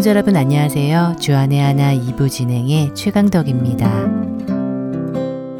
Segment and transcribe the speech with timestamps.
[0.00, 1.16] 애청자 여러분 안녕하세요.
[1.20, 4.06] 주 안의 하나 2부 진행의 최강덕입니다.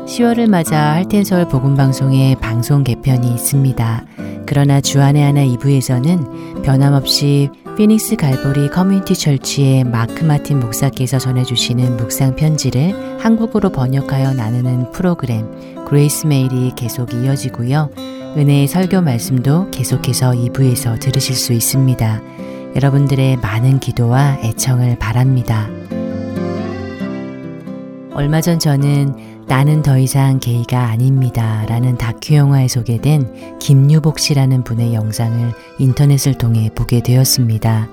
[0.07, 4.05] 10월을 맞아 Heart and Soul 복음방송의 방송 개편이 있습니다.
[4.47, 12.37] 그러나 주 안의 하나 2부에서는 변함없이 피닉스 갈보리 Community Church의 마크 마틴 목사께서 전해주시는 묵상
[12.37, 15.51] 편지를 한국어로 번역하여 나누는 프로그램
[15.85, 17.91] Grace Mail이 계속 이어지고요.
[18.39, 22.23] 은혜의 설교 말씀도 계속해서 2부에서 들으실 수 있습니다.
[22.75, 25.69] 여러분들의 많은 기도와 애청을 바랍니다.
[28.13, 31.65] 얼마 전 저는 나는 더 이상 게이가 아닙니다.
[31.67, 37.89] 라는 다큐 영화에 소개된 김유복 씨라는 분의 영상을 인터넷을 통해 보게 되었습니다.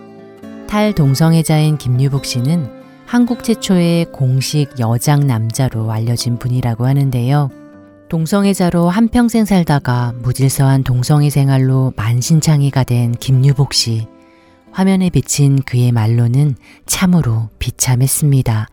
[0.67, 2.69] 탈동성애자인 김유복 씨는
[3.05, 7.49] 한국 최초의 공식 여장 남자로 알려진 분이라고 하는데요.
[8.09, 14.07] 동성애자로 한평생 살다가 무질서한 동성애 생활로 만신창이가 된 김유복 씨.
[14.71, 18.67] 화면에 비친 그의 말로는 참으로 비참했습니다.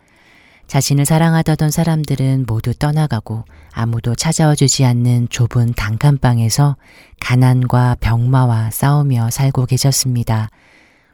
[0.67, 6.75] 자신을 사랑하다던 사람들은 모두 떠나가고 아무도 찾아와 주지 않는 좁은 단칸방에서
[7.19, 10.49] 가난과 병마와 싸우며 살고 계셨습니다.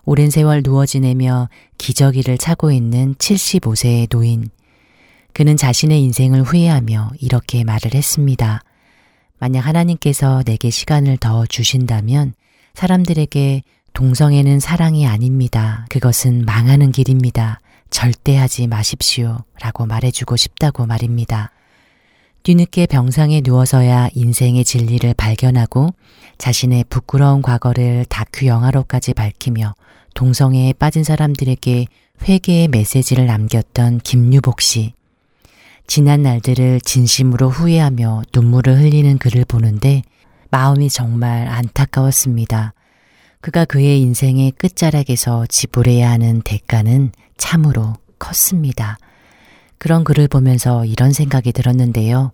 [0.03, 4.49] 오랜 세월 누워 지내며 기저귀를 차고 있는 75세의 노인.
[5.33, 8.63] 그는 자신의 인생을 후회하며 이렇게 말을 했습니다.
[9.37, 12.33] 만약 하나님께서 내게 시간을 더 주신다면
[12.73, 13.63] 사람들에게
[13.93, 15.85] 동성애는 사랑이 아닙니다.
[15.89, 17.59] 그것은 망하는 길입니다.
[17.89, 19.43] 절대 하지 마십시오.
[19.59, 21.51] 라고 말해주고 싶다고 말입니다.
[22.43, 25.93] 뒤늦게 병상에 누워서야 인생의 진리를 발견하고
[26.37, 29.75] 자신의 부끄러운 과거를 다큐 영화로까지 밝히며
[30.15, 31.85] 동성애에 빠진 사람들에게
[32.23, 34.93] 회개의 메시지를 남겼던 김유복 씨.
[35.85, 40.01] 지난 날들을 진심으로 후회하며 눈물을 흘리는 그를 보는데
[40.49, 42.73] 마음이 정말 안타까웠습니다.
[43.41, 48.97] 그가 그의 인생의 끝자락에서 지불해야 하는 대가는 참으로 컸습니다.
[49.79, 52.31] 그런 글을 보면서 이런 생각이 들었는데요.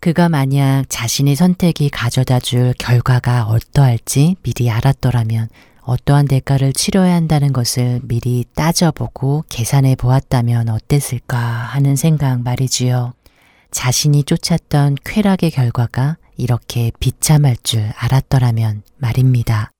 [0.00, 5.48] 그가 만약 자신의 선택이 가져다 줄 결과가 어떠할지 미리 알았더라면
[5.82, 13.12] 어떠한 대가를 치러야 한다는 것을 미리 따져보고 계산해 보았다면 어땠을까 하는 생각 말이지요.
[13.70, 19.71] 자신이 쫓았던 쾌락의 결과가 이렇게 비참할 줄 알았더라면 말입니다.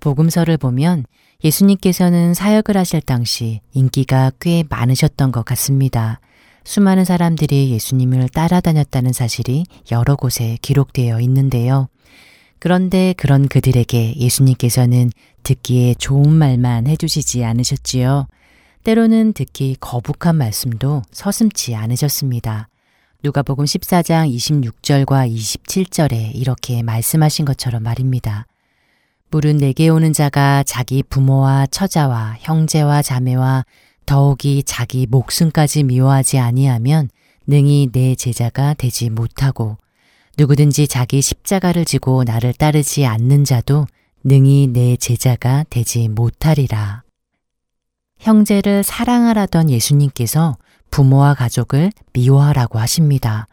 [0.00, 1.04] 복음서를 보면
[1.44, 6.20] 예수님께서는 사역을 하실 당시 인기가 꽤 많으셨던 것 같습니다.
[6.64, 11.88] 수많은 사람들이 예수님을 따라다녔다는 사실이 여러 곳에 기록되어 있는데요.
[12.58, 15.10] 그런데 그런 그들에게 예수님께서는
[15.44, 18.26] 듣기에 좋은 말만 해주시지 않으셨지요.
[18.82, 22.68] 때로는 듣기 거북한 말씀도 서슴지 않으셨습니다.
[23.22, 28.47] 누가복음 14장 26절과 27절에 이렇게 말씀하신 것처럼 말입니다.
[29.30, 33.66] 물은 내게 오는 자가 자기 부모와 처자와 형제와 자매와
[34.06, 37.10] 더욱이 자기 목숨까지 미워하지 아니하면
[37.46, 39.76] 능히 내 제자가 되지 못하고
[40.38, 43.86] 누구든지 자기 십자가를 지고 나를 따르지 않는 자도
[44.24, 47.02] 능히 내 제자가 되지 못하리라.
[48.18, 50.56] 형제를 사랑하라던 예수님께서
[50.90, 53.46] 부모와 가족을 미워하라고 하십니다.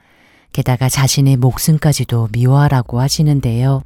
[0.53, 3.83] 게다가 자신의 목숨까지도 미워하라고 하시는데요.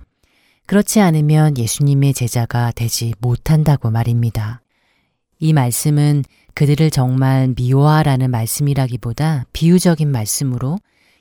[0.70, 4.62] 그렇지 않으면 예수님의 제자가 되지 못한다고 말입니다.
[5.40, 6.24] 이 말씀은
[6.54, 10.78] 그들을 정말 미워하라는 말씀이라기보다 비유적인 말씀으로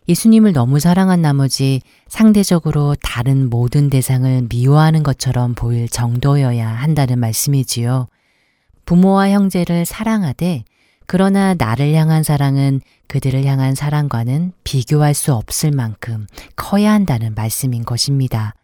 [0.06, 8.08] 예수님을 너무 사랑한 나머지 상대적으로 다른 모든 대상을 미워하는 것처럼 보일 정도여야 한다는 말씀이지요.
[8.84, 10.64] 부모와 형제를 사랑하되
[11.06, 18.54] 그러나 나를 향한 사랑은 그들을 향한 사랑과는 비교할 수 없을 만큼 커야 한다는 말씀인 것입니다.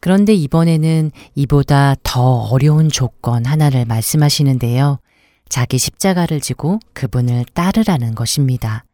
[0.00, 4.98] 그런데 이번에는 이보다 더 어려운 조건 하나를 말씀하시는데요.
[5.48, 8.84] 자기 십자가를 지고 그분을 따르라는 것입니다.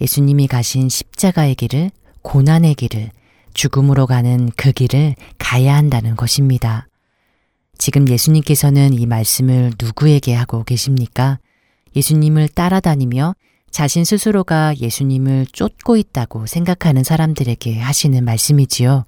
[0.00, 1.90] 예수님이 가신 십자가의 길을,
[2.22, 3.10] 고난의 길을,
[3.54, 6.86] 죽음으로 가는 그 길을 가야 한다는 것입니다.
[7.78, 11.38] 지금 예수님께서는 이 말씀을 누구에게 하고 계십니까?
[11.94, 13.34] 예수님을 따라다니며
[13.70, 19.04] 자신 스스로가 예수님을 쫓고 있다고 생각하는 사람들에게 하시는 말씀이지요.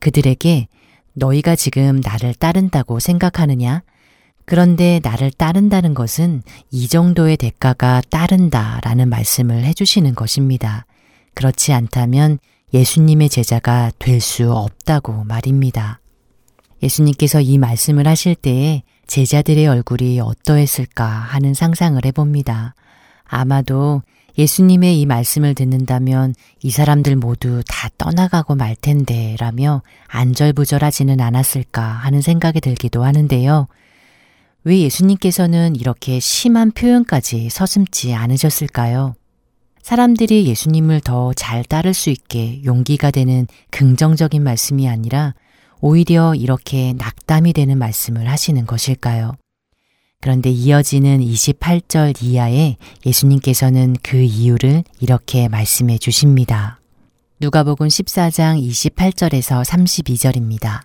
[0.00, 0.68] 그들에게
[1.14, 3.82] 너희가 지금 나를 따른다고 생각하느냐?
[4.44, 10.86] 그런데 나를 따른다는 것은 이 정도의 대가가 따른다 라는 말씀을 해주시는 것입니다.
[11.34, 12.38] 그렇지 않다면
[12.74, 16.00] 예수님의 제자가 될 수 없다고 말입니다.
[16.82, 22.74] 예수님께서 이 말씀을 하실 때에 제자들의 얼굴이 어떠했을까 하는 상상을 해봅니다.
[23.24, 24.02] 아마도
[24.40, 32.22] 예수님의 이 말씀을 듣는다면 이 사람들 모두 다 떠나가고 말 텐데 라며 안절부절하지는 않았을까 하는
[32.22, 33.68] 생각이 들기도 하는데요.
[34.64, 39.14] 왜 예수님께서는 이렇게 심한 표현까지 서슴지 않으셨을까요?
[39.82, 45.34] 사람들이 예수님을 더 잘 따를 수 있게 용기가 되는 긍정적인 말씀이 아니라
[45.80, 49.39] 오히려 이렇게 낙담이 되는 말씀을 하시는 것일까요?
[50.20, 56.78] 그런데 이어지는 28절 이하에 예수님께서는 그 이유를 이렇게 말씀해 주십니다.
[57.40, 60.82] 누가복음 14장 28절에서 32절입니다.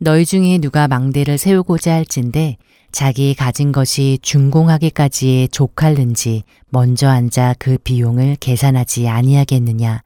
[0.00, 2.56] 너희 중에 누가 망대를 세우고자 할진데
[2.90, 10.02] 자기 가진 것이 준공하기까지에 족할는지 먼저 앉아 그 비용을 계산하지 아니하겠느냐.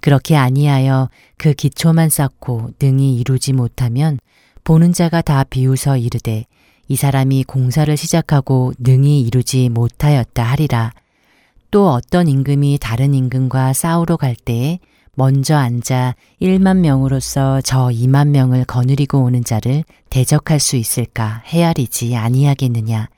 [0.00, 4.18] 그렇게 아니하여 그 기초만 쌓고 능히 이루지 못하면
[4.64, 6.46] 보는 자가 다 비웃어 이르되
[6.90, 10.92] 이 사람이 공사를 시작하고 능히 이루지 못하였다 하리라.
[11.70, 14.80] 또 어떤 임금이 다른 임금과 싸우러 갈 때에
[15.14, 23.08] 먼저 앉아 1만 명으로서 저 2만 명을 거느리고 오는 자를 대적할 수 있을까 헤아리지 아니하겠느냐.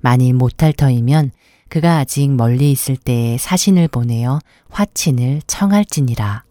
[0.00, 1.32] 만일 못할 터이면
[1.68, 4.38] 그가 아직 멀리 있을 때에 사신을 보내어
[4.70, 6.44] 화친을 청할지니라.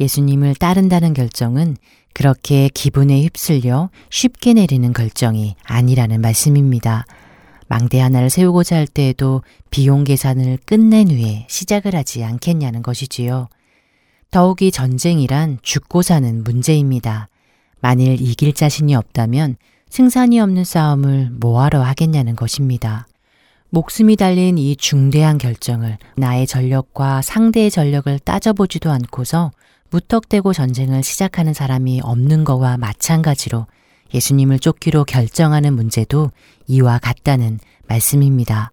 [0.00, 1.76] 예수님을 따른다는 결정은
[2.12, 7.06] 그렇게 기분에 휩쓸려 쉽게 내리는 결정이 아니라는 말씀입니다.
[7.68, 13.48] 망대 하나를 세우고자 할 때에도 비용 계산을 끝낸 후에 시작을 하지 않겠냐는 것이지요.
[14.30, 17.28] 더욱이 전쟁이란 죽고 사는 문제입니다.
[17.80, 19.56] 만일 이길 자신이 없다면
[19.88, 23.06] 승산이 없는 싸움을 뭐하러 하겠냐는 것입니다.
[23.70, 29.52] 목숨이 달린 이 중대한 결정을 나의 전력과 상대의 전력을 따져보지도 않고서
[29.90, 33.66] 무턱대고 전쟁을 시작하는 사람이 없는 거와 마찬가지로
[34.14, 36.30] 예수님을 쫓기로 결정하는 문제도
[36.66, 38.72] 이와 같다는 말씀입니다.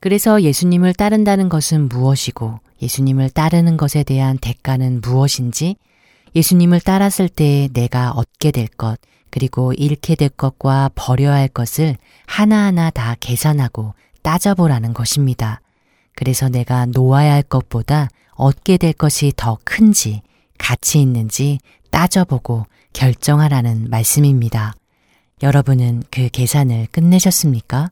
[0.00, 5.76] 그래서 예수님을 따른다는 것은 무엇이고 예수님을 따르는 것에 대한 대가는 무엇인지
[6.34, 8.98] 예수님을 따랐을 때 내가 얻게 될 것,
[9.30, 15.60] 그리고 잃게 될 것과 버려야 할 것을 하나하나 다 계산하고 따져보라는 것입니다.
[16.14, 20.22] 그래서 내가 놓아야 할 것보다 얻게 될 것이 더 큰지
[20.58, 21.58] 가치 있는지
[21.90, 24.74] 따져보고 결정하라는 말씀입니다.
[25.42, 27.90] 여러분은 그 계산을 끝내셨습니까?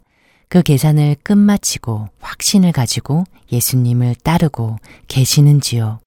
[0.49, 6.01] 그 계산을 끝마치고 확신을 가지고 예수님을 따르고 계시는지요?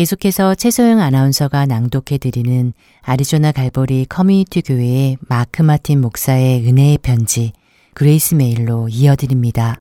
[0.00, 7.52] 계속해서 최소영 아나운서가 낭독해드리는 아리조나 갈보리 커뮤니티 교회의 마크 마틴 목사의 은혜의 편지
[7.92, 9.76] Grace Mail로 이어드립니다.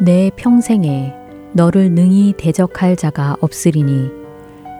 [0.00, 1.12] 내 평생에
[1.52, 4.08] 너를 능히 대적할 자가 없으리니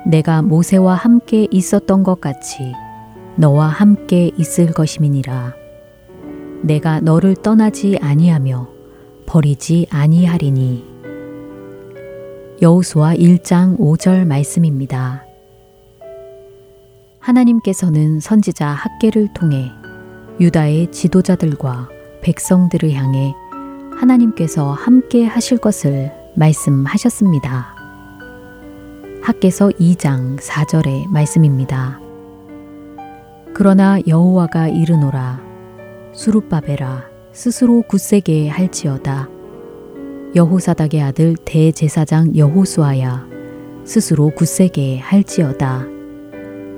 [0.09, 2.73] 내가 모세와 함께 있었던 것 같이
[3.37, 5.64] 너와 함께 있을 것임이니라.
[6.65, 8.69] 내가 너를 떠나지 아니하며
[9.27, 10.95] 버리지 아니하리니.
[12.63, 15.25] 여우수와 1장 5절 말씀입니다.
[17.19, 19.71] 하나님께서는 선지자 학계를 통해
[20.41, 21.91] 유다의 지도자들과
[22.23, 23.35] 백성들을 향해
[23.95, 27.75] 하나님께서 함께 하실 것을 말씀하셨습니다.
[29.23, 32.01] 학계서 2장 4절의 말씀입니다.
[33.53, 35.44] 그러나 여호와가 이르노라
[36.15, 39.29] 수룹바베라 스스로 굳세게 할지어다.
[40.37, 43.27] 여호사닥의 아들 대제사장 여호수아야
[43.85, 45.87] 스스로 굳세게 할지어다.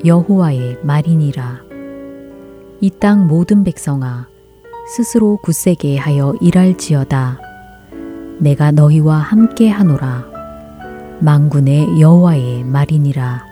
[0.04, 1.60] 여호와의 말이니라.
[2.80, 4.28] 이 땅 모든 백성아
[4.88, 7.38] 스스로 굳세게 하여 일할지어다.
[8.38, 10.24] 내가 너희와 함께 하노라.
[11.20, 13.44] 망군의 여호와의 말이니라.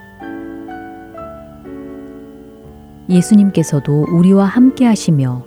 [3.10, 5.44] 예수님께서도 우리와 함께 하시며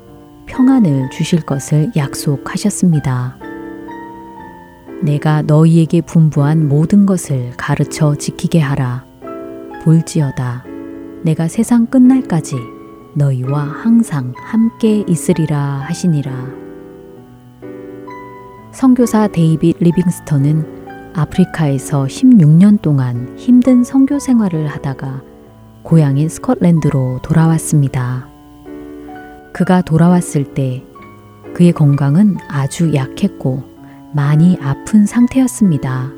[0.48, 3.38] 평안을 주실 것을 약속하셨습니다.
[5.04, 9.06] 내가 너희에게 분부한 모든 것을 가르쳐 지키게 하라.
[9.84, 10.64] 볼지어다.
[11.24, 12.56] 내가 세상 끝날까지
[13.16, 16.32] 너희와 항상 함께 있으리라 하시니라.
[18.72, 25.24] 성교사 데이빗 리빙스턴은 아프리카에서 16년 동안 힘든 성교 생활을 하다가
[25.84, 28.37] 고향인 스코틀랜드로 돌아왔습니다.
[29.58, 30.84] 그가 돌아왔을 때
[31.56, 33.63] 그의 건강은 아주 약했고
[34.13, 36.12] 많이 아픈 상태였습니다.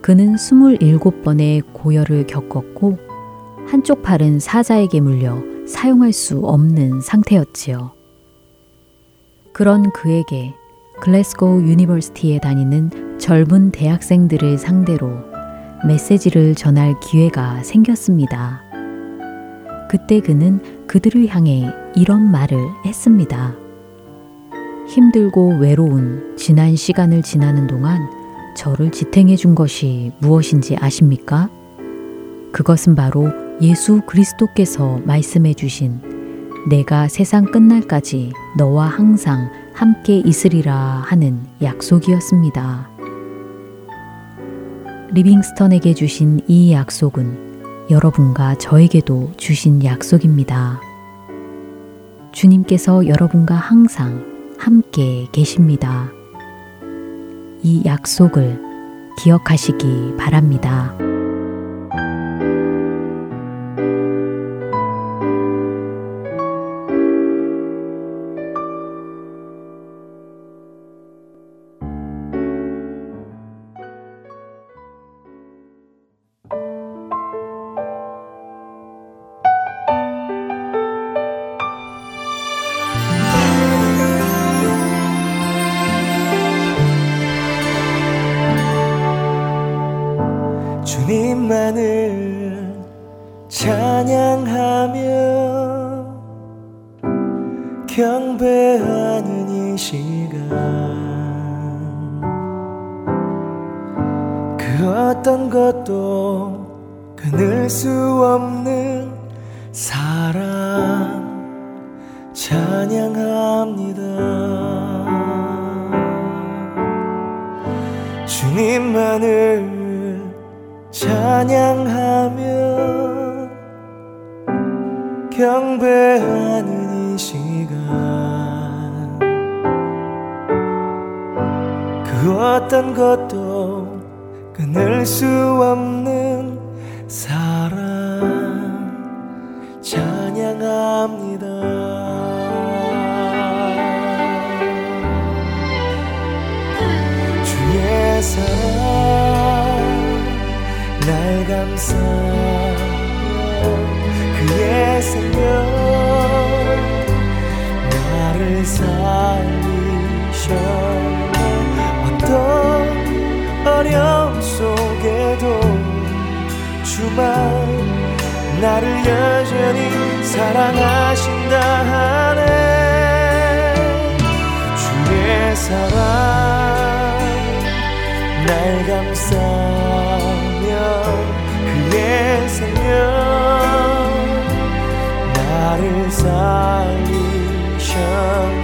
[0.00, 2.96] 그는 27번의 고열을 겪었고
[3.68, 7.92] 한쪽 팔은 사자에게 물려 사용할 수 없는 상태였지요.
[9.52, 10.54] 그런 그에게
[11.02, 15.10] Glasgow University에 다니는 젊은 대학생들을 상대로
[15.86, 18.71] 메시지를 전할 기회가 생겼습니다.
[19.92, 23.54] 그때 그는 그들을 향해 이런 말을 했습니다.
[24.88, 28.00] 힘들고 외로운 지난 시간을 지나는 동안
[28.56, 31.50] 저를 지탱해 준 것이 무엇인지 아십니까?
[32.52, 33.28] 그것은 바로
[33.60, 36.00] 예수 그리스도께서 말씀해 주신
[36.70, 42.88] 내가 세상 끝날까지 너와 항상 함께 있으리라 하는 약속이었습니다.
[45.12, 47.51] 리빙스턴에게 주신 이 약속은
[47.90, 50.80] 여러분과 저에게도 주신 약속입니다.
[52.32, 56.10] 주님께서 여러분과 항상 함께 계십니다.
[57.62, 58.60] 이 약속을
[59.18, 60.96] 기억하시기 바랍니다.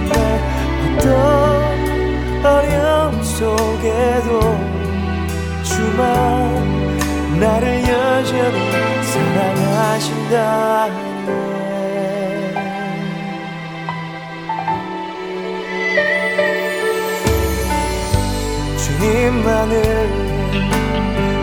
[0.07, 1.05] 어떤
[2.45, 4.39] 어려움 속에도
[5.63, 6.79] 주만
[7.39, 8.59] 나를 여전히
[9.03, 10.89] 사랑하신다.
[18.99, 19.75] 주님만을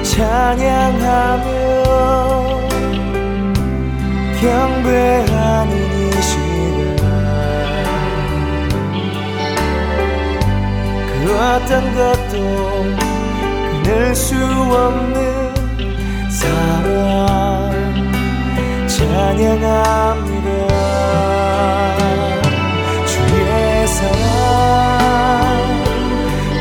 [0.02, 1.46] 찬양하며
[4.40, 5.75] 경배하니
[11.36, 12.32] 어떤 것도
[13.84, 15.54] 끊을 수 없는
[16.30, 17.70] 사랑
[18.86, 20.46] 찬양합니다.
[23.04, 24.16] 주의 사랑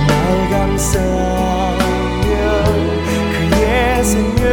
[0.07, 2.33] 날 감싸며
[3.31, 4.43] 그의 생명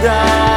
[0.00, 0.49] die.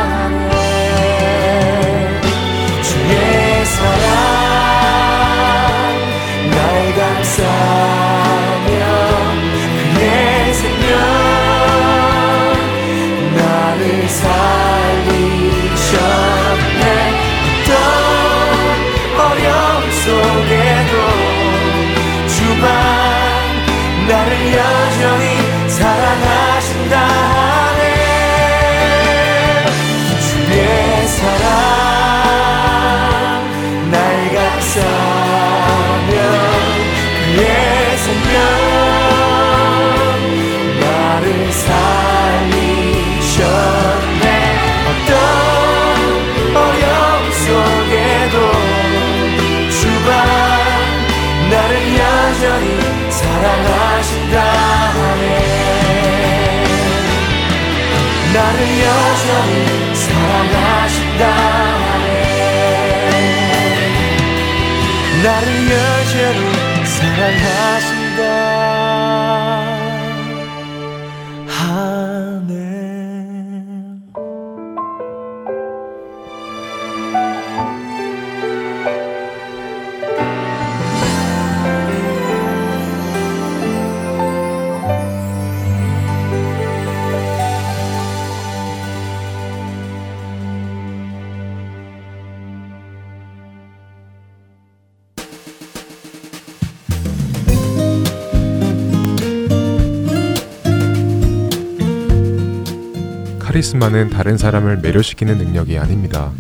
[103.64, 106.34] 카리스마는 다른 사람을 매료시키는 능력이 아닙니다.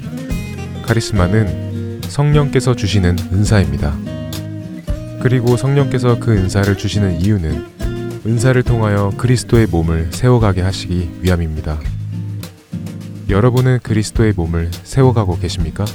[0.85, 3.95] 카리스마는 성령께서 주시는 은사입니다.
[5.21, 7.65] 그리고 성령께서 그 은사를 주시는 이유는
[8.25, 11.79] 은사를 통하여 그리스도의 몸을 세워가게 하시기 위함입니다.
[13.29, 15.85] 여러분은 그리스도의 몸을 세워가고 계십니까?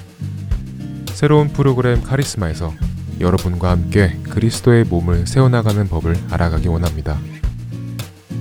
[1.13, 2.73] 새로운 프로그램 카리스마에서
[3.21, 7.19] 여러분과 함께 그리스도의 몸을 세워나가는 법을 알아가기 원합니다.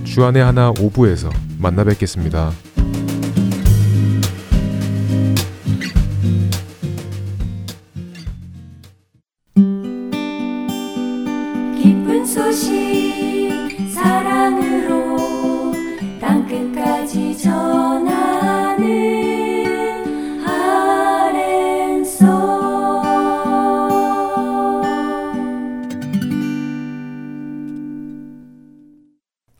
[0.04, 2.50] 주안의 하나 5부에서 만나 뵙겠습니다.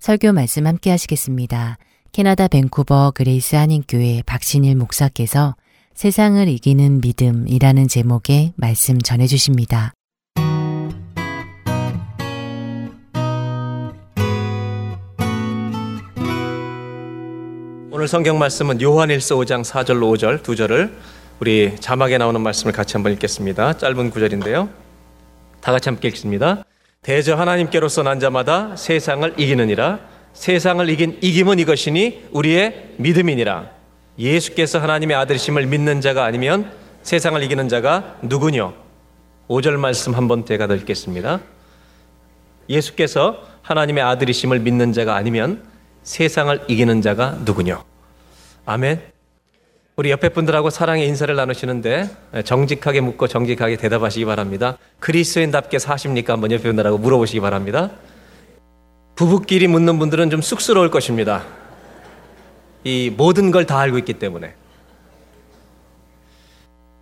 [0.08, 1.76] 설교 말씀 함께 하시겠습니다.
[2.12, 5.54] 캐나다 밴쿠버 그레이스 한인교회 박신일 목사께서
[5.92, 9.92] 세상을 이기는 믿음이라는 제목의 말씀 전해 주십니다.
[17.90, 20.90] 오늘 성경 말씀은 요한일서 5장 4절로 5절 두 절을
[21.38, 23.76] 우리 자막에 나오는 말씀을 같이 한번 읽겠습니다.
[23.76, 24.70] 짧은 구절인데요.
[25.60, 26.64] 다 같이 함께 읽습니다.
[27.02, 30.00] 대저 하나님께로서 난 자마다 세상을 이기느니라
[30.32, 33.70] 세상을 이긴 이김은 이것이니 우리의 믿음이니라
[34.18, 38.74] 예수께서 하나님의 아들이심을 믿는 자가 아니면 세상을 이기는 자가 누구뇨?
[39.48, 41.40] 5절 말씀 한번 제가 읽겠습니다.
[42.68, 45.62] 예수께서 하나님의 아들이심을 믿는 자가 아니면
[46.02, 47.82] 세상을 이기는 자가 누구뇨?
[48.66, 49.17] 아멘.
[49.98, 52.08] 우리 옆에 분들하고 사랑의 인사를 나누시는데
[52.44, 54.78] 정직하게 묻고 정직하게 대답하시기 바랍니다.
[55.00, 56.34] 그리스도인답게 사십니까?
[56.34, 57.90] 한번 옆에 분들하고 물어보시기 바랍니다.
[59.16, 61.44] 부부끼리 묻는 분들은 좀 쑥스러울 것입니다.
[62.84, 64.54] 이 모든 걸 다 알고 있기 때문에.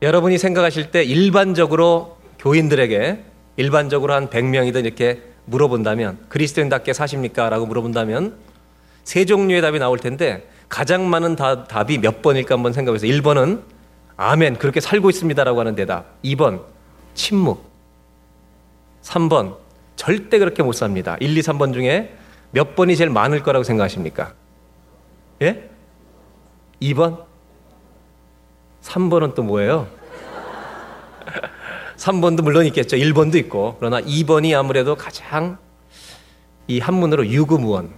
[0.01, 3.23] 여러분이 생각하실 때 일반적으로 교인들에게
[3.59, 7.51] 일반적으로 한 100명이든 이렇게 물어본다면 그리스도인답게 사십니까?
[7.51, 8.39] 라고 물어본다면
[9.05, 13.13] 세 종류의 답이 나올 텐데 가장 많은 다, 답이 몇 번일까 한번 생각해 보세요.
[13.13, 13.63] 1번은
[14.17, 16.21] 아멘, 그렇게 살고 있습니다라고 하는 대답.
[16.23, 16.63] 2번,
[17.15, 17.71] 침묵.
[19.03, 19.57] 3번,
[19.95, 21.17] 절대 그렇게 못 삽니다.
[21.21, 22.17] 1, 2, 3번 중에
[22.51, 24.35] 몇 번이 제일 많을 거라고 생각하십니까?
[25.43, 25.69] 예?
[26.81, 27.25] 2번?
[28.83, 29.89] 3번은 또 뭐예요?
[31.97, 32.97] 3번도 물론 있겠죠.
[32.97, 33.77] 1번도 있고.
[33.79, 35.59] 그러나 2번이 아무래도 가장
[36.67, 37.93] 이 한문으로 유구무원.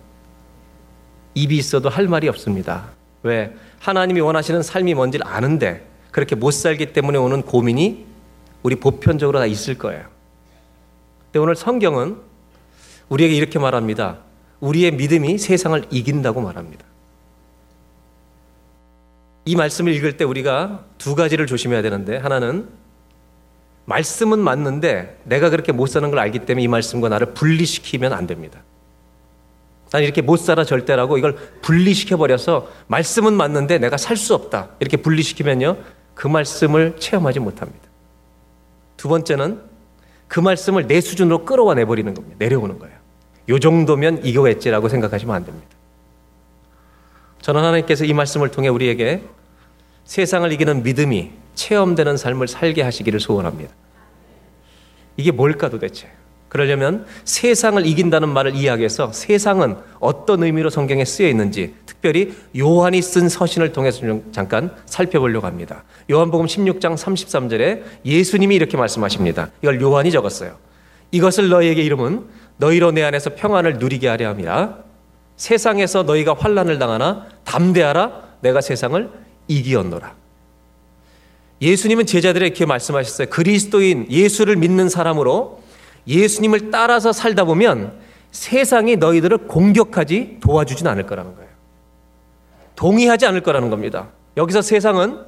[1.42, 2.88] 입이 있어도 할 말이 없습니다.
[3.22, 3.54] 왜?
[3.78, 8.06] 하나님이 원하시는 삶이 뭔지를 아는데 그렇게 못 살기 때문에 오는 고민이
[8.62, 10.04] 우리 보편적으로 다 있을 거예요.
[11.26, 12.16] 근데 오늘 성경은
[13.08, 14.18] 우리에게 이렇게 말합니다.
[14.60, 16.84] 우리의 믿음이 세상을 이긴다고 말합니다.
[19.44, 22.68] 이 말씀을 읽을 때 우리가 두 가지를 조심해야 되는데 하나는
[23.86, 28.60] 말씀은 맞는데 내가 그렇게 못 사는 걸 알기 때문에 이 말씀과 나를 분리시키면 안 됩니다.
[29.90, 34.70] 난 이렇게 못 살아 절대라고 이걸 분리시켜 버려서 말씀은 맞는데 내가 살 수 없다.
[34.80, 35.76] 이렇게 분리시키면요.
[36.14, 37.88] 그 말씀을 체험하지 못합니다.
[38.96, 39.60] 두 번째는
[40.26, 42.36] 그 말씀을 내 수준으로 끌어와 내버리는 겁니다.
[42.38, 42.96] 내려오는 거예요.
[43.48, 45.68] 요 정도면 이겨냈지라고 생각하시면 안 됩니다.
[47.40, 49.22] 저는 하나님께서 이 말씀을 통해 우리에게
[50.04, 53.72] 세상을 이기는 믿음이 체험되는 삶을 살게 하시기를 소원합니다.
[55.16, 56.10] 이게 뭘까 도대체?
[56.48, 63.28] 그러려면 세상을 이긴다는 말을 이해하기 위해서 세상은 어떤 의미로 성경에 쓰여 있는지 특별히 요한이 쓴
[63.28, 65.84] 서신을 통해서 좀 잠깐 살펴보려고 합니다.
[66.10, 69.50] 요한복음 16장 33절에 예수님이 이렇게 말씀하십니다.
[69.62, 70.56] 이걸 요한이 적었어요.
[71.10, 72.24] 이것을 너희에게 이름은
[72.58, 74.78] 너희로 내 안에서 평안을 누리게 하려 함이라
[75.36, 79.10] 세상에서 너희가 환란을 당하나 담대하라 내가 세상을
[79.48, 80.14] 이기었노라.
[81.60, 83.28] 예수님은 제자들에게 말씀하셨어요.
[83.28, 85.60] 그리스도인 예수를 믿는 사람으로
[86.08, 87.98] 예수님을 따라서 살다 보면
[88.30, 91.48] 세상이 너희들을 공격하지 도와주진 않을 거라는 거예요.
[92.74, 94.08] 동의하지 않을 거라는 겁니다.
[94.36, 95.20] 여기서 세상은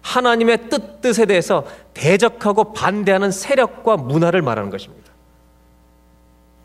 [0.00, 5.10] 하나님의 뜻, 뜻에 대해서 대적하고 반대하는 세력과 문화를 말하는 것입니다.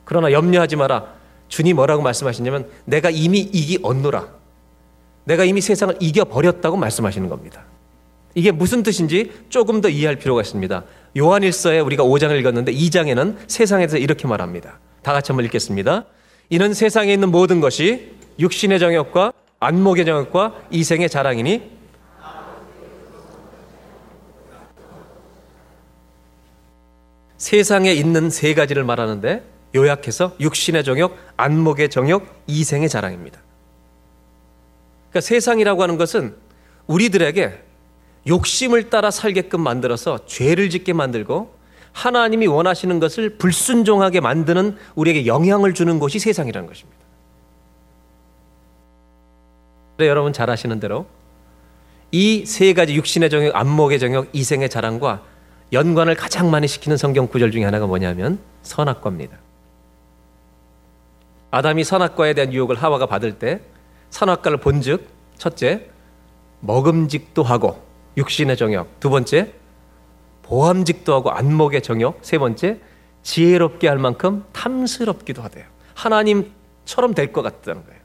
[0.05, 1.13] 그러나 염려하지 마라.
[1.47, 4.27] 주님 뭐라고 말씀하시냐면 내가 이미 이기 얻노라.
[5.25, 7.63] 내가 이미 세상을 이겨버렸다고 말씀하시는 겁니다.
[8.35, 10.83] 이게 무슨 뜻인지 조금 더 이해할 필요가 있습니다.
[11.17, 14.79] 요한일서에 우리가 5장을 읽었는데 2장에는 세상에 대해서 이렇게 말합니다.
[15.01, 16.05] 다 같이 한번 읽겠습니다.
[16.49, 21.73] 이는 세상에 있는 모든 것이 육신의 정욕과 안목의 정욕과 이생의 자랑이니
[27.37, 29.43] 세상에 있는 세 가지를 말하는데
[29.75, 33.41] 요약해서 육신의 정욕, 안목의 정욕, 이생의 자랑입니다.
[35.09, 36.35] 그러니까 세상이라고 하는 것은
[36.87, 37.72] 우리들에게
[38.27, 41.53] 욕심을 따라 살게끔 만들어서 죄를 짓게 만들고
[41.91, 46.99] 하나님이 원하시는 것을 불순종하게 만드는 우리에게 영향을 주는 것이 세상이라는 것입니다.
[49.97, 51.05] 그래 여러분 잘 아시는 대로
[52.11, 55.21] 이 세 가지 육신의 정욕, 안목의 정욕, 이생의 자랑과
[55.71, 59.37] 연관을 가장 많이 시키는 성경 구절 중에 하나가 뭐냐면 선악과입니다.
[61.51, 63.61] 아담이 선악과에 대한 유혹을 하와가 받을 때
[64.11, 65.07] 선악과를 본즉
[65.37, 65.89] 첫째
[66.61, 67.81] 먹음직도 하고
[68.17, 69.53] 육신의 정욕 두 번째
[70.43, 72.79] 보암직도 하고 안목의 정욕 세 번째
[73.23, 75.65] 지혜롭게 할 만큼 탐스럽기도 하대요.
[75.95, 77.99] 하나님처럼 될 것 같다는 거예요.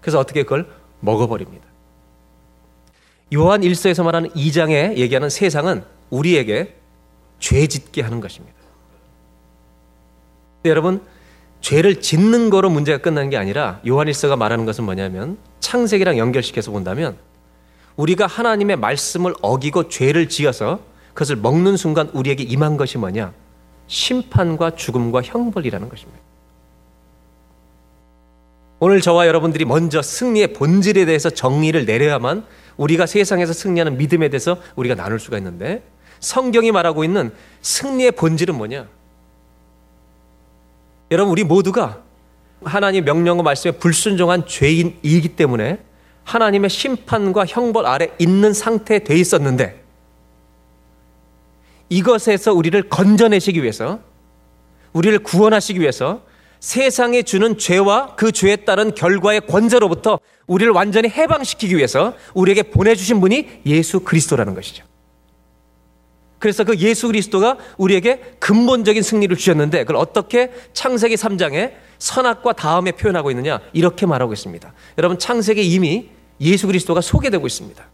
[0.00, 0.66] 그래서 어떻게 그걸
[1.00, 1.64] 먹어버립니다.
[3.34, 6.76] 요한 1서에서 말하는 2장에 얘기하는 세상은 우리에게
[7.40, 8.54] 죄 짓게 하는 것입니다.
[10.64, 11.02] 여러분,
[11.60, 17.16] 죄를 짓는 거로 문제가 끝나는 게 아니라 요한 1서가 말하는 것은 뭐냐면 창세기랑 연결시켜서 본다면
[17.96, 20.80] 우리가 하나님의 말씀을 어기고 죄를 지어서
[21.12, 23.32] 그것을 먹는 순간 우리에게 임한 것이 뭐냐?
[23.86, 26.20] 심판과 죽음과 형벌이라는 것입니다.
[28.80, 32.44] 오늘 저와 여러분들이 먼저 승리의 본질에 대해서 정의를 내려야만
[32.76, 35.84] 우리가 세상에서 승리하는 믿음에 대해서 우리가 나눌 수가 있는데
[36.18, 38.88] 성경이 말하고 있는 승리의 본질은 뭐냐?
[41.12, 42.02] 여러분 우리 모두가
[42.64, 45.78] 하나님 명령과 말씀에 불순종한 죄인이기 때문에
[46.24, 49.82] 하나님의 심판과 형벌 아래 있는 상태에 돼 있었는데
[51.88, 54.00] 이것에서 우리를 건져내시기 위해서
[54.92, 56.22] 우리를 구원하시기 위해서
[56.60, 63.60] 세상에 주는 죄와 그 죄에 따른 결과의 권세로부터 우리를 완전히 해방시키기 위해서 우리에게 보내주신 분이
[63.66, 64.84] 예수 그리스도라는 것이죠.
[66.38, 73.30] 그래서 그 예수 그리스도가 우리에게 근본적인 승리를 주셨는데 그걸 어떻게 창세기 3장에 선악과 다음에 표현하고
[73.30, 74.72] 있느냐 이렇게 말하고 있습니다.
[74.98, 76.10] 여러분 창세기 이미
[76.40, 77.84] 예수 그리스도가 소개되고 있습니다.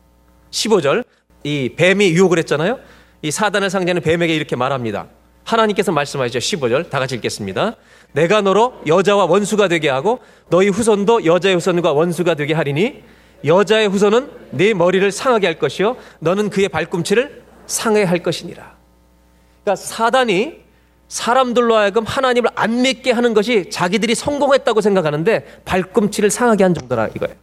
[0.51, 1.05] 15절
[1.45, 2.79] 이 뱀이 유혹을 했잖아요.
[3.23, 5.09] 이 사단을 상대하는 뱀에게 이렇게 말합니다.
[5.45, 6.39] 하나님께서 말씀하시죠.
[6.39, 7.77] 15절 다 같이 읽겠습니다.
[8.13, 13.03] 내가 너로 여자와 원수가 되게 하고 너희 후손도 여자의 후손과 원수가 되게 하리니
[13.45, 18.77] 여자의 후손은 네 머리를 상하게 할 것이요 너는 그의 발꿈치를 상해 할 것이니라.
[19.63, 20.61] 그러니까 사단이
[21.09, 27.35] 사람들로 하여금 하나님을 안 믿게 하는 것이 자기들이 성공했다고 생각하는데 발꿈치를 상하게 한 정도라 이거예요.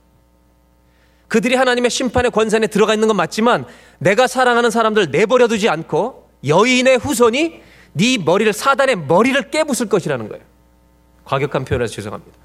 [1.28, 3.66] 그들이 하나님의 심판의 권세에 들어가 있는 건 맞지만
[4.00, 7.62] 내가 사랑하는 사람들 내버려 두지 않고 여인의 후손이
[7.94, 10.44] 네 머리를 사단의 머리를 깨부술 것이라는 거예요.
[11.26, 12.38] 과격한 표현에서 죄송합니다.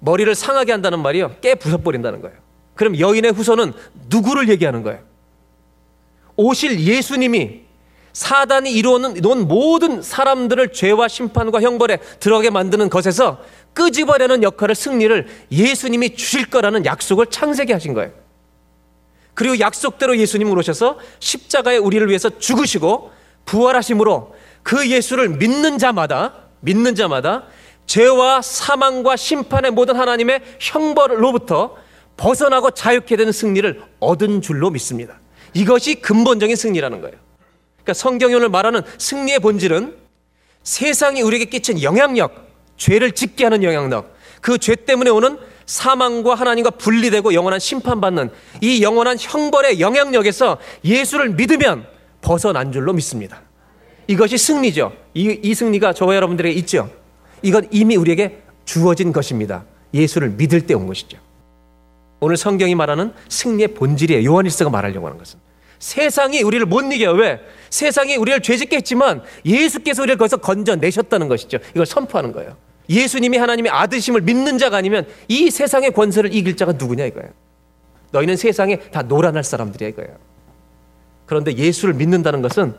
[0.00, 1.36] 머리를 상하게 한다는 말이요.
[1.40, 2.36] 깨 부숴 버린다는 거예요.
[2.74, 3.72] 그럼 여인의 후손은
[4.08, 5.00] 누구를 얘기하는 거예요?
[6.36, 7.62] 오실 예수님이
[8.12, 13.38] 사단이 이루어놓은 놓은 모든 사람들을 죄와 심판과 형벌에 들어가게 만드는 것에서
[13.76, 18.10] 끄집어내는 역할을 승리를 예수님이 주실 거라는 약속을 창세기 하신 거예요.
[19.34, 23.12] 그리고 약속대로 예수님을 오셔서 십자가에 우리를 위해서 죽으시고
[23.44, 27.44] 부활하심으로 그 예수를 믿는 자마다 믿는 자마다
[27.84, 31.76] 죄와 사망과 심판의 모든 하나님의 형벌로부터
[32.16, 35.20] 벗어나고 자유케 되는 승리를 얻은 줄로 믿습니다.
[35.52, 37.16] 이것이 근본적인 승리라는 거예요.
[37.74, 39.96] 그러니까 성경이 오늘 말하는 승리의 본질은
[40.62, 42.45] 세상이 우리에게 끼친 영향력,
[42.76, 49.16] 죄를 짓게 하는 영향력, 그 죄 때문에 오는 사망과 하나님과 분리되고 영원한 심판받는 이 영원한
[49.18, 51.86] 형벌의 영향력에서 예수를 믿으면
[52.20, 53.42] 벗어난 줄로 믿습니다.
[54.06, 54.92] 이것이 승리죠.
[55.14, 56.88] 이, 이 승리가 저와 여러분들에게 있죠.
[57.42, 59.64] 이건 이미 우리에게 주어진 것입니다.
[59.92, 61.18] 예수를 믿을 때 온 것이죠.
[62.20, 64.24] 오늘 성경이 말하는 승리의 본질이에요.
[64.30, 65.38] 요한일서가 말하려고 하는 것은.
[65.78, 67.12] 세상이 우리를 못 이겨요.
[67.12, 67.40] 왜?
[67.70, 71.58] 세상이 우리를 죄짓게 했지만 예수께서 우리를 거기서 건져내셨다는 것이죠.
[71.70, 72.56] 이걸 선포하는 거예요.
[72.88, 77.30] 예수님이 하나님의 아드심을 믿는 자가 아니면 이 세상의 권세를 이길 자가 누구냐 이거예요.
[78.12, 80.16] 너희는 세상에 다 노란할 사람들이야 이거예요.
[81.26, 82.74] 그런데 예수를 믿는다는 것은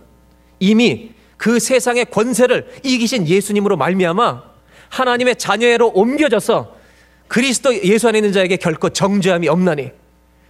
[0.59, 4.43] 이미 그 세상의 권세를 이기신 예수님으로 말미암아
[4.89, 6.75] 하나님의 자녀로 옮겨져서
[7.27, 9.91] 그리스도 예수 안에 있는 자에게 결코 정죄함이 없나니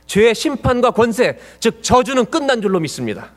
[0.07, 3.31] 죄의 심판과 권세 즉 저주는 끝난 줄로 믿습니다.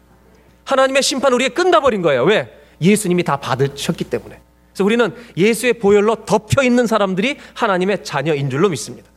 [0.65, 2.25] 하나님의 심판 우리에 끝나버린 거예요.
[2.25, 2.57] 왜?
[2.81, 4.41] 예수님이 다 받으셨기 때문에.
[4.73, 9.11] 그래서 우리는 예수의 보혈로 덮여 있는 사람들이 하나님의 자녀인 줄로 믿습니다.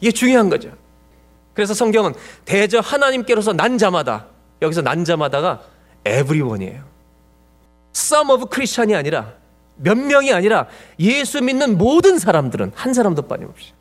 [0.00, 0.70] 이게 중요한 거죠.
[1.54, 2.14] 그래서 성경은
[2.44, 4.26] 대저 하나님께로서 난 자마다
[4.60, 5.62] 여기서 난 자마다가
[6.06, 6.84] everyone이에요.
[7.94, 9.34] some of Christian이 아니라
[9.76, 10.66] 몇 명이 아니라
[11.00, 13.72] 예수 믿는 모든 사람들은 한 사람도 빠짐없이.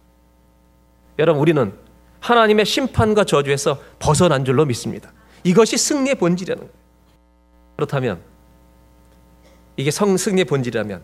[1.19, 1.73] 여러분 우리는
[2.21, 5.11] 하나님의 심판과 저주에서 벗어난 줄로 믿습니다.
[5.43, 6.81] 이것이 승리의 본질이라는 거예요.
[7.75, 8.21] 그렇다면
[9.75, 11.01] 이게 성 승리의 본질이라면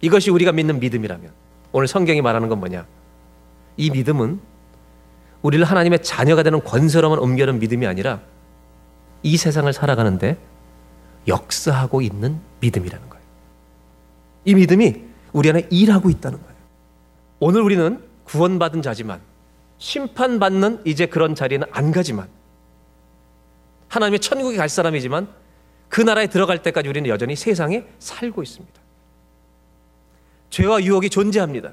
[0.00, 1.32] 이것이 우리가 믿는 믿음이라면
[1.72, 2.86] 오늘 성경이 말하는 건 뭐냐?
[3.76, 4.40] 이 믿음은
[5.42, 8.20] 우리를 하나님의 자녀가 되는 권세로만 옮겨는 믿음이 아니라
[9.22, 10.36] 이 세상을 살아가는데
[11.28, 13.24] 역사하고 있는 믿음이라는 거예요.
[14.44, 16.54] 이 믿음이 우리 안에 일하고 있다는 거예요.
[17.40, 19.20] 오늘 우리는 구원받은 자지만
[19.78, 22.28] 심판받는 이제 그런 자리는 안 가지만
[23.88, 25.28] 하나님의 천국에 갈 사람이지만
[25.88, 28.80] 그 나라에 들어갈 때까지 우리는 여전히 세상에 살고 있습니다.
[30.50, 31.72] 죄와 유혹이 존재합니다.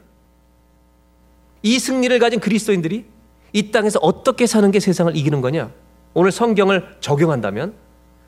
[1.63, 3.05] 이 승리를 가진 그리스도인들이
[3.53, 5.71] 이 땅에서 어떻게 사는 게 세상을 이기는 거냐?
[6.13, 7.73] 오늘 성경을 적용한다면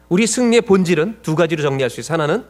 [0.10, 2.14] 우리 승리의 본질은 두 가지로 정리할 수 있어요.
[2.22, 2.46] 하나는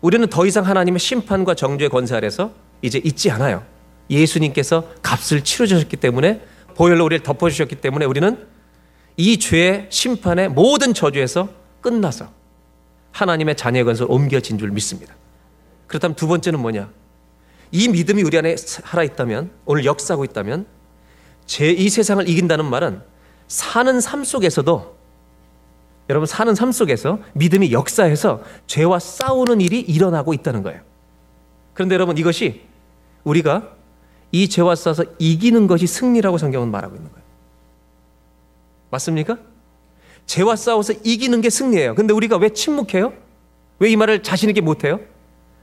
[0.00, 2.52] 우리는 더 이상 하나님의 심판과 정죄의 권세 아래서
[2.82, 3.64] 이제 있지 않아요.
[4.10, 6.42] 예수님께서 값을 치러 주셨기 때문에
[6.74, 8.46] 보혈로 우리를 덮어 주셨기 때문에 우리는
[9.16, 11.48] 이 죄의 심판의 모든 저주에서
[11.80, 12.30] 끝나서
[13.12, 15.14] 하나님의 자녀의 권세로 옮겨진 줄 믿습니다.
[15.86, 16.90] 그렇다면 두 번째는 뭐냐?
[17.70, 20.66] 이 믿음이 우리 안에 살아 있다면, 오늘 역사하고 있다면,
[21.46, 23.02] 제 이 세상을 이긴다는 말은
[23.48, 24.96] 사는 삶 속에서도
[26.10, 30.80] 여러분 사는 삶 속에서 믿음이 역사해서 죄와 싸우는 일이 일어나고 있다는 거예요.
[31.72, 32.62] 그런데 여러분 이것이
[33.24, 33.73] 우리가
[34.34, 37.24] 이 죄와 싸워서 이기는 것이 승리라고 성경은 말하고 있는 거예요.
[38.90, 39.38] 맞습니까?
[40.26, 41.94] 죄와 싸워서 이기는 게 승리예요.
[41.94, 43.12] 근데 우리가 왜 침묵해요?
[43.78, 44.98] 왜 이 말을 자신 있게 못해요?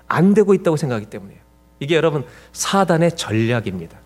[0.07, 1.41] 안 되고 있다고 생각하기 때문이에요.
[1.81, 3.99] 이게 여러분 사단의 전략입니다.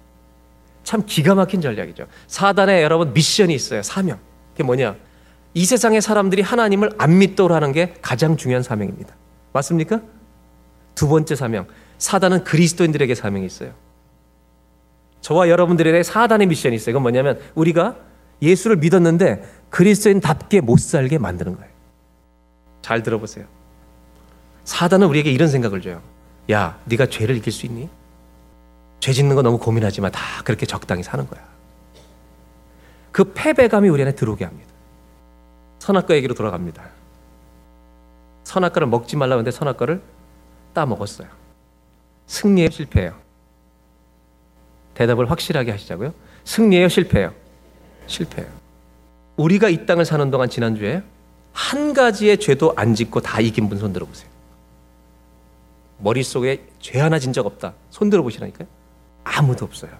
[0.83, 2.07] 참 기가 막힌 전략이죠.
[2.25, 3.83] 사단의 여러분 미션이 있어요.
[3.83, 4.17] 사명.
[4.53, 4.95] 그게 뭐냐?
[5.53, 9.13] 이 세상의 사람들이 하나님을 안 믿도록 하는 게 가장 중요한 사명입니다.
[9.53, 10.01] 맞습니까?
[10.95, 11.67] 두 번째 사명.
[11.99, 13.84] 사단은 그리스도인들에게 사명이 있어요.
[15.25, 16.91] 저와 여러분들에게 사단의 미션이 있어요.
[16.91, 17.95] 이건 뭐냐면 우리가
[18.43, 21.71] 예수를 믿었는데 그리스도인답게 못 살게 만드는 거예요.
[22.83, 23.45] 잘 들어보세요.
[24.65, 26.03] 사단은 우리에게 이런 생각을 줘요.
[26.51, 27.89] 야, 네가 죄를 이길 수 있니?
[28.99, 30.11] 죄 짓는 거 너무 고민하지 마.
[30.11, 31.41] 다 그렇게 적당히 사는 거야.
[33.11, 34.71] 그 패배감이 우리 안에 들어오게 합니다.
[35.79, 36.83] 선악과 얘기로 돌아갑니다.
[38.43, 40.03] 선악과를 먹지 말라고 했는데 선악과를
[40.75, 41.29] 따먹었어요.
[42.27, 43.24] 승리에 실패해요.
[44.95, 46.13] 대답을 확실하게 하시자고요.
[46.45, 47.31] 승리에요, 실패해요?
[48.07, 48.49] 실패해요.
[49.37, 51.03] 우리가 이 땅을 사는 동안 지난주에
[51.53, 54.29] 한 가지의 죄도 안 짓고 다 이긴 분 손 들어 보세요.
[55.99, 57.73] 머릿속에 죄 하나 진 적 없다.
[57.89, 58.67] 손 들어 보시라니까요.
[59.23, 59.91] 아무도 없어요.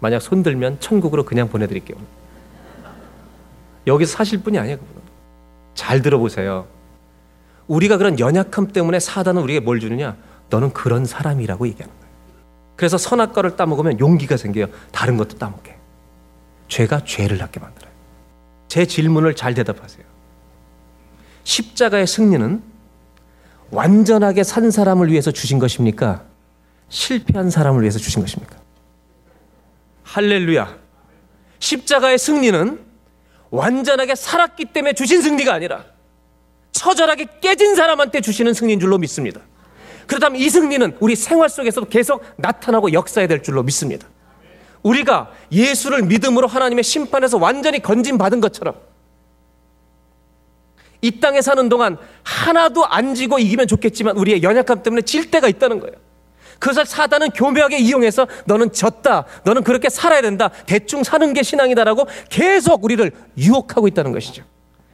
[0.00, 1.96] 만약 손 들면 천국으로 그냥 보내드릴게요.
[3.86, 4.78] 여기서 사실 분이 아니에요.
[4.78, 5.00] 그분은.
[5.74, 6.66] 잘 들어보세요.
[7.66, 10.16] 우리가 그런 연약함 때문에 사단은 우리에게 뭘 주느냐?
[10.50, 12.05] 너는 그런 사람이라고 얘기하는 거예요.
[12.76, 14.66] 그래서 선악 과를 따먹으면 용기가 생겨요.
[14.92, 15.76] 다른 것도 따먹게.
[16.68, 17.92] 죄가 죄를 낳게 만들어요.
[18.68, 20.04] 제 질문을 잘 대답하세요.
[21.44, 22.62] 십자가의 승리는
[23.70, 26.24] 완전하게 산 사람을 위해서 주신 것입니까?
[26.88, 28.56] 실패한 사람을 위해서 주신 것입니까?
[30.04, 30.76] 할렐루야.
[31.58, 32.84] 십자가의 승리는
[33.50, 35.84] 완전하게 살았기 때문에 주신 승리가 아니라
[36.72, 39.40] 처절하게 깨진 사람한테 주시는 승리인 줄로 믿습니다.
[40.06, 44.06] 그렇다면 이 승리는 우리 생활 속에서도 계속 나타나고 역사해야 될 줄로 믿습니다.
[44.82, 48.74] 우리가 예수를 믿음으로 하나님의 심판에서 완전히 건진받은 것처럼
[51.02, 55.80] 이 땅에 사는 동안 하나도 안 지고 이기면 좋겠지만 우리의 연약함 때문에 질 때가 있다는
[55.80, 55.96] 거예요.
[56.58, 59.26] 그것을 사단은 교묘하게 이용해서 너는 졌다.
[59.44, 60.50] 너는 그렇게 살아야 된다.
[60.66, 64.42] 대충 사는 게 신앙이다라고 계속 우리를 유혹하고 있다는 것이죠.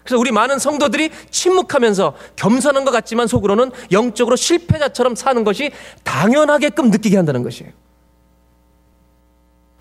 [0.04, 5.70] 그래서 우리 많은 성도들이 침묵하면서 겸손한 것 같지만 속으로는 영적으로 실패자처럼 사는 것이
[6.02, 7.72] 당연하게끔 느끼게 한다는 것이에요.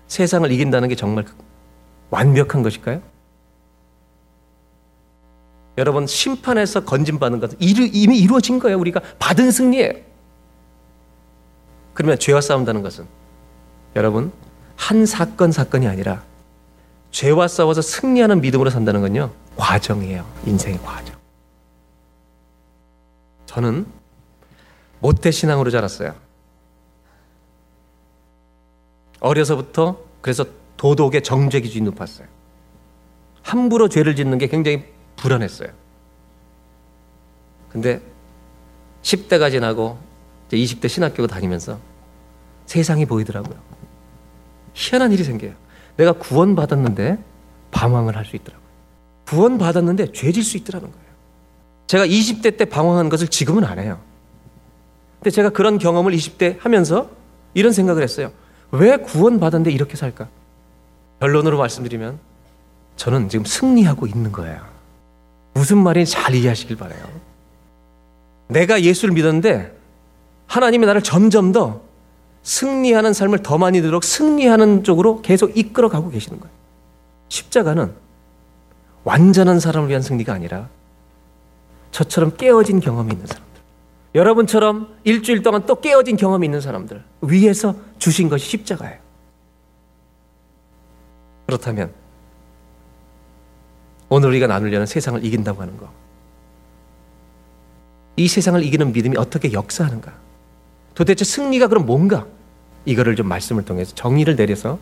[0.06, 1.24] 세상을 이긴다는 게 정말
[2.10, 3.00] 완벽한 것일까요?
[5.78, 8.78] 여러분 심판에서 건진받는 것은 이미 이루어진 거예요.
[8.78, 9.92] 우리가 받은 승리예요.
[11.94, 13.06] 그러면 죄와 싸운다는 것은
[13.96, 14.32] 여러분
[14.76, 16.22] 한 사건 사건이 아니라
[17.10, 20.26] 죄와 싸워서 승리하는 믿음으로 산다는 건요 과정이에요.
[20.46, 21.16] 인생의 과정.
[23.46, 23.86] 저는
[25.00, 26.14] 모태 신앙으로 자랐어요.
[29.20, 30.44] 어려서부터 그래서
[30.76, 32.26] 도덕의 정죄 기준이 높았어요.
[33.42, 34.84] 함부로 죄를 짓는 게 굉장히
[35.16, 35.70] 불안했어요.
[37.68, 38.00] 근데
[39.02, 39.98] 10대가 지나고
[40.48, 41.78] 이제 20대 신학교 다니면서
[42.66, 43.58] 세상이 보이더라고요.
[44.74, 45.54] 희한한 일이 생겨요.
[45.96, 47.22] 내가 구원받았는데
[47.70, 48.61] 방황을 할 수 있더라고요.
[49.32, 51.06] 구원받았는데 죄질 수 있더라는 거예요.
[51.86, 53.98] 제가 20대 때 방황한 것을 지금은 안 해요.
[55.18, 57.08] 근데 제가 그런 경험을 20대 하면서
[57.54, 58.30] 이런 생각을 했어요.
[58.70, 60.28] 왜 구원받았는데 이렇게 살까?
[61.20, 62.18] 결론으로 말씀드리면
[62.96, 64.60] 저는 지금 승리하고 있는 거예요.
[65.54, 67.02] 무슨 말인지 잘 이해하시길 바래요.
[68.48, 69.74] 내가 예수를 믿었는데
[70.46, 71.80] 하나님이 나를 점점 더
[72.42, 76.52] 승리하는 삶을 더 많이 들도록 승리하는 쪽으로 계속 이끌어 가고 계시는 거예요.
[77.28, 78.02] 십자가는
[79.04, 80.68] 완전한 사람을 위한 승리가 아니라
[81.90, 83.52] 저처럼 깨어진 경험이 있는 사람들.
[84.14, 88.98] 여러분처럼 일주일 동안 또 깨어진 경험이 있는 사람들 위에서 주신 것이 십자가예요.
[91.46, 91.92] 그렇다면
[94.08, 95.90] 오늘 우리가 나누려는 세상을 이긴다고 하는 거.
[98.16, 100.12] 이 세상을 이기는 믿음이 어떻게 역사하는가?
[100.94, 102.26] 도대체 승리가 그럼 뭔가?
[102.84, 104.78] 이거를 좀 말씀을 통해서 정의를 내려서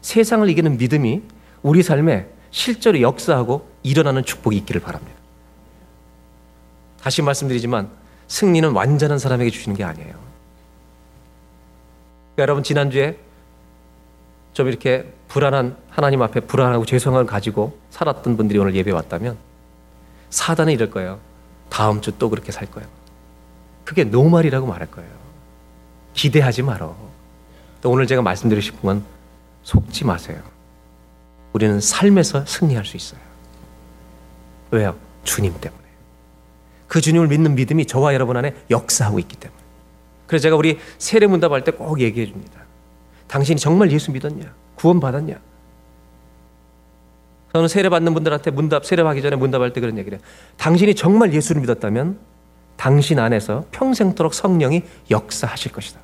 [0.00, 1.22] 세상을 이기는 믿음이
[1.62, 5.18] 우리 삶에 실제로 역사하고 일어나는 축복이 있기를 바랍니다.
[7.02, 7.90] 다시 말씀드리지만
[8.28, 10.10] 승리는 완전한 사람에게 주시는 게 아니에요.
[12.34, 13.18] 그러니까 여러분 지난주에
[14.52, 19.36] 좀 이렇게 불안한 하나님 앞에 불안하고 죄송함을 가지고 살았던 분들이 오늘 예배 왔다면
[20.30, 21.18] 사단은 이럴 거예요.
[21.68, 22.88] 다음 주 또 그렇게 살 거예요.
[23.84, 25.10] 그게 노말이라고 말할 거예요.
[26.14, 26.94] 기대하지 말어.
[27.80, 29.04] 또 오늘 제가 말씀드리고 싶은 건
[29.62, 30.40] 속지 마세요.
[31.52, 33.20] 우리는 삶에서 승리할 수 있어요.
[34.70, 34.96] 왜요?
[35.24, 35.82] 주님 때문에.
[36.88, 39.60] 그 주님을 믿는 믿음이 저와 여러분 안에 역사하고 있기 때문에.
[40.26, 42.60] 그래서 제가 우리 세례 문답 할 때 꼭 얘기해 줍니다.
[43.28, 44.52] 당신이 정말 예수 믿었냐?
[44.74, 45.38] 구원 받았냐?
[47.52, 50.26] 저는 세례 받는 분들한테 문답 세례 하기 전에 문답할 때 그런 얘기를 해요.
[50.56, 52.18] 당신이 정말 예수를 믿었다면
[52.76, 56.00] 당신 안에서 평생토록 성령이 역사하실 것이다.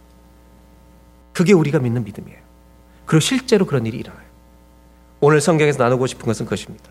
[1.33, 2.39] 그게 우리가 믿는 믿음이에요.
[3.07, 4.28] 그리고 실제로 그런 일이 일어나요.
[5.21, 6.91] 오늘 성경에서 나누고 싶은 것은 그것입니다.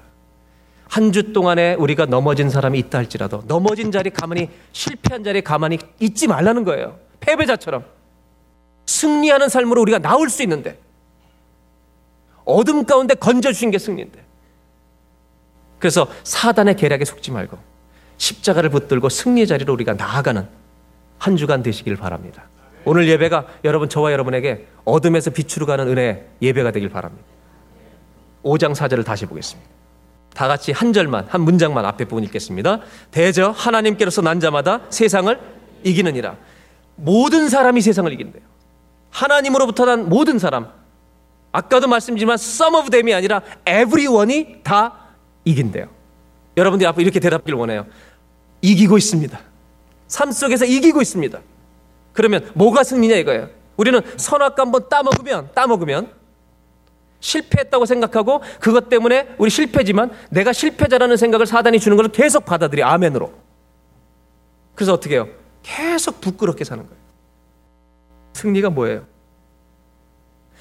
[0.89, 6.27] 한 주 동안에 우리가 넘어진 사람이 있다 할지라도 넘어진 자리 가만히 실패한 자리에 가만히 있지
[6.27, 6.97] 말라는 거예요.
[7.19, 7.85] 패배자처럼
[8.85, 10.79] 승리하는 삶으로 우리가 나올 수 있는데
[12.45, 14.23] 어둠 가운데 건져 주신 게 승리인데.
[15.79, 17.57] 그래서 사단의 계략에 속지 말고
[18.17, 20.47] 십자가를 붙들고 승리의 자리로 우리가 나아가는
[21.19, 22.43] 한 주간 되시길 바랍니다.
[22.85, 27.25] 오늘 예배가 여러분 저와 여러분에게 어둠에서 빛으로 가는 은혜 예배가 되길 바랍니다.
[28.43, 29.69] 5장 4절을 다시 보겠습니다.
[30.33, 32.81] 다 같이 한 절만 한 문장만 앞에 부분 읽겠습니다.
[33.11, 35.39] 대저 하나님께로서 난 자마다 세상을
[35.83, 36.35] 이기느니라.
[36.95, 38.43] 모든 사람이 세상을 이긴대요.
[39.09, 40.71] 하나님으로부터 난 모든 사람.
[41.51, 45.07] 아까도 말씀드리지만 some of them이 아니라 everyone이 다
[45.43, 45.87] 이긴대요.
[46.55, 47.85] 여러분들이 앞으로 이렇게 대답하길 원해요.
[48.61, 49.39] 이기고 있습니다.
[50.07, 51.39] 삶 속에서 이기고 있습니다.
[52.13, 53.49] 그러면 뭐가 승리냐 이거예요.
[53.77, 56.11] 우리는 선악과 한번 따먹으면 따먹으면
[57.27, 63.33] 실패했다고 생각하고 그것 때문에 우리 실패지만 내가 실패자라는 생각을 사단이 주는 것을 계속 받아들여 아멘으로.
[64.75, 65.27] 그래서 어떻게 해요?
[65.61, 66.97] 계속 부끄럽게 사는 거예요.
[68.33, 69.05] 승리가 뭐예요?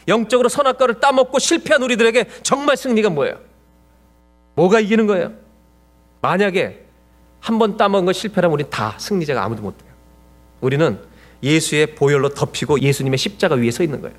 [0.08, 3.38] 영적으로 선악과를 따먹고 실패한 우리들에게 정말 승리가 뭐예요?
[4.56, 5.32] 뭐가 이기는 거예요?
[6.22, 6.84] 만약에
[7.40, 9.90] 한 번 따먹은 거 실패하면 우리 다 승리자가 아무도 못 돼요.
[10.60, 10.98] 우리는
[11.44, 14.16] 예수의 보혈로 덮이고 예수님의 십자가 위에 서 있는 거예요.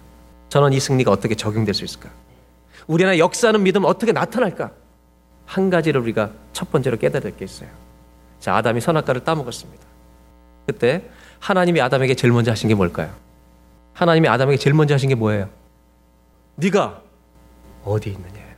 [0.47, 2.09] 저는 이 승리가 어떻게 적용될 수 있을까?
[2.87, 4.71] 우리 안에 역사하는 믿음 어떻게 나타날까?
[5.45, 7.69] 한 가지를 우리가 첫 번째로 깨달을 게 있어요.
[8.39, 9.83] 자, 아담이 선악과를 따먹었습니다.
[10.65, 11.09] 그때
[11.39, 13.11] 하나님이 아담에게 제일 먼저 하신 게 뭘까요?
[13.93, 15.49] 하나님이 아담에게 제일 먼저 하신 게 뭐예요?
[16.55, 17.01] 네가
[17.83, 18.55] 어디 있느냐예요.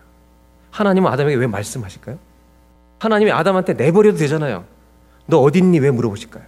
[0.71, 2.17] 하나님은 아담에게 왜 말씀하실까요?
[2.99, 4.65] 하나님이 아담한테 내버려도 되잖아요.
[5.25, 5.79] 너 어디 있니?
[5.79, 6.43] 왜 물어보실까요?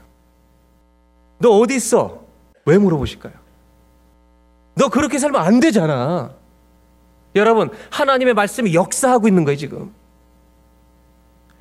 [1.39, 2.23] 너 어디 있어?
[2.65, 3.33] 왜 물어보실까요?
[4.75, 6.31] 너 그렇게 살면 안 되잖아.
[7.35, 9.93] 여러분, 하나님의 말씀이 역사하고 있는 거예요, 지금.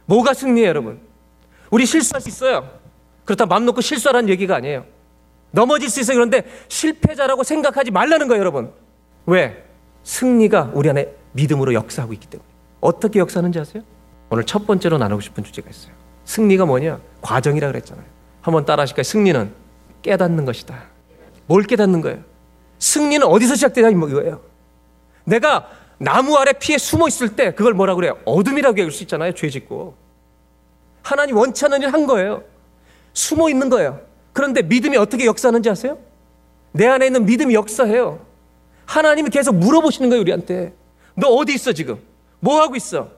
[0.07, 1.01] 뭐가 승리예요, 여러분?
[1.71, 2.69] 우리 실수할 수 있어요.
[3.25, 4.85] 그렇다 맘 놓고 실수하라는 얘기가 아니에요.
[5.53, 6.17] 넘어질 수 있어요.
[6.17, 8.73] 그런데 실패자라고 생각하지 말라는 거예요, 여러분.
[9.27, 9.65] 왜?
[10.03, 12.49] 승리가 우리 안에 믿음으로 역사하고 있기 때문에.
[12.81, 13.83] 어떻게 역사하는지 아세요?
[14.31, 15.93] 오늘 첫 번째로 나누고 싶은 주제가 있어요.
[16.25, 17.01] 승리가 뭐냐?
[17.21, 18.07] 과정이라 그랬잖아요.
[18.41, 19.03] 한번 따라 하실까요?
[19.03, 19.53] 승리는
[20.03, 20.83] 깨닫는 것이다.
[21.47, 22.21] 뭘 깨닫는 거예요?
[22.79, 24.41] 승리는 어디서 시작되냐 이거예요.
[25.31, 25.69] 내가
[25.99, 28.19] 나무 아래 피해 숨어 있을 때 그걸 뭐라 그래요?
[28.25, 29.33] 어둠이라고 얘기할 수 있잖아요.
[29.33, 29.95] 죄 짓고.
[31.03, 32.43] 하나님 원치 않는 일한 거예요.
[33.13, 34.01] 숨어 있는 거예요.
[34.33, 35.99] 그런데 믿음이 어떻게 역사하는지 아세요?
[36.73, 38.25] 내 안에 있는 믿음이 역사해요.
[38.87, 40.73] 하나님이 계속 물어보시는 거예요, 우리한테.
[41.15, 41.99] 너 어디 있어, 지금?
[42.41, 43.09] 뭐 하고 있어?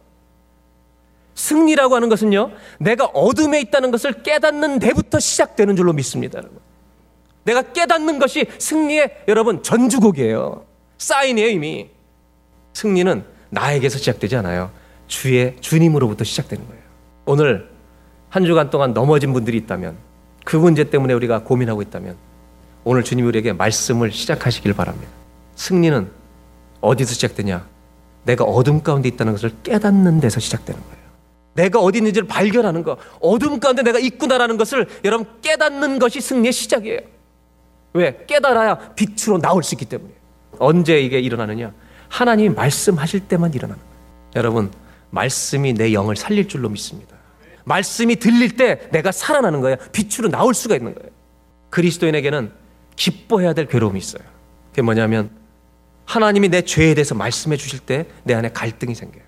[1.34, 6.58] 승리라고 하는 것은요, 내가 어둠에 있다는 것을 깨닫는 데부터 시작되는 줄로 믿습니다, 여러분.
[7.44, 10.64] 내가 깨닫는 것이 승리의 여러분 전주곡이에요.
[10.98, 11.90] 사인이에요, 이미.
[12.72, 14.70] 승리는 나에게서 시작되지 않아요.
[15.06, 16.82] 주의 주님으로부터 시작되는 거예요.
[17.26, 17.68] 오늘
[18.28, 19.96] 한 주간 동안 넘어진 분들이 있다면
[20.44, 22.16] 그 문제 때문에 우리가 고민하고 있다면
[22.84, 25.10] 오늘 주님이 우리에게 말씀을 시작하시길 바랍니다.
[25.54, 26.10] 승리는
[26.80, 27.66] 어디서 시작되냐?
[28.24, 31.02] 내가 어둠 가운데 있다는 것을 깨닫는 데서 시작되는 거예요.
[31.54, 37.00] 내가 어디 있는지를 발견하는 거, 어둠 가운데 내가 있구나라는 것을 여러분 깨닫는 것이 승리의 시작이에요.
[37.92, 38.24] 왜?
[38.26, 40.12] 깨달아야 빛으로 나올 수 있기 때문에.
[40.58, 41.72] 언제 이게 일어나느냐?
[42.12, 43.96] 하나님이 말씀하실 때만 일어나는 거예요.
[44.36, 44.70] 여러분,
[45.10, 47.16] 말씀이 내 영을 살릴 줄로 믿습니다.
[47.64, 49.76] 말씀이 들릴 때 내가 살아나는 거예요.
[49.92, 51.08] 빛으로 나올 수가 있는 거예요.
[51.70, 52.52] 그리스도인에게는
[52.96, 54.22] 기뻐해야 될 괴로움이 있어요.
[54.70, 55.30] 그게 뭐냐면
[56.04, 59.22] 하나님이 내 죄에 대해서 말씀해 주실 때 내 안에 갈등이 생겨요.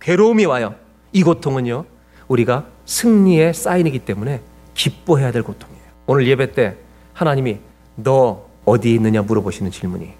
[0.00, 0.76] 괴로움이 와요.
[1.12, 1.84] 이 고통은요,
[2.28, 4.40] 우리가 승리의 사인이기 때문에
[4.72, 5.82] 기뻐해야 될 고통이에요.
[6.06, 6.76] 오늘 예배 때
[7.12, 7.58] 하나님이
[7.96, 10.14] 너 어디 있느냐 물어보시는 질문이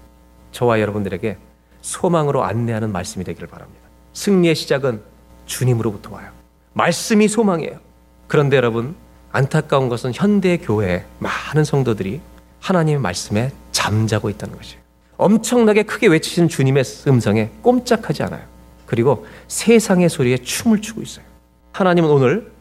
[0.51, 1.37] 저와 여러분들에게
[1.81, 3.81] 소망으로 안내하는 말씀이 되기를 바랍니다.
[4.13, 5.01] 승리의 시작은
[5.45, 6.29] 주님으로부터 와요.
[6.73, 7.79] 말씀이 소망이에요.
[8.27, 8.95] 그런데 여러분,
[9.31, 12.21] 안타까운 것은 현대 교회 많은 성도들이
[12.59, 14.81] 하나님의 말씀에 잠자고 있다는 것이에요.
[15.17, 18.43] 엄청나게 크게 외치시는 주님의 음성에 꼼짝하지 않아요.
[18.85, 21.25] 그리고 세상의 소리에 춤을 추고 있어요.
[21.73, 22.51] 하나님은 오늘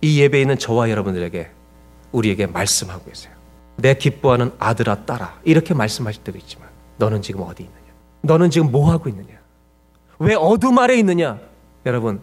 [0.00, 1.50] 이 예배에 있는 저와 여러분들에게
[2.10, 3.32] 우리에게 말씀하고 계세요.
[3.76, 7.81] 내 기뻐하는 아들아 딸아 이렇게 말씀하실 때도 있지만 너는 지금 어디 있느냐?
[8.22, 9.34] 너는 지금 뭐 하고 있느냐?
[10.18, 11.38] 왜 어둠 아래 있느냐?
[11.84, 12.20] 여러분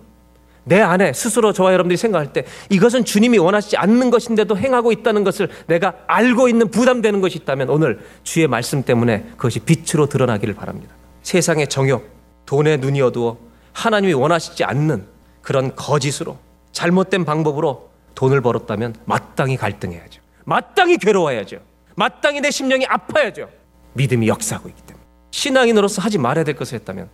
[0.63, 5.49] 내 안에 스스로 저와 여러분들이 생각할 때 이것은 주님이 원하시지 않는 것인데도 행하고 있다는 것을
[5.67, 10.93] 내가 알고 있는 부담되는 것이 있다면 오늘 주의 말씀 때문에 그것이 빛으로 드러나기를 바랍니다.
[11.23, 12.07] 세상의 정욕,
[12.45, 13.37] 돈에 눈이 어두워
[13.73, 15.05] 하나님이 원하시지 않는
[15.41, 16.37] 그런 거짓으로
[16.71, 20.21] 잘못된 방법으로 돈을 벌었다면 마땅히 갈등해야죠.
[20.45, 21.57] 마땅히 괴로워야죠.
[21.95, 23.49] 마땅히 내 심령이 아파야죠.
[23.93, 24.88] 믿음이 역사하고 있기 때문에.
[25.32, 27.09] 신앙인으로서 하지 말아야 될 것을 했다면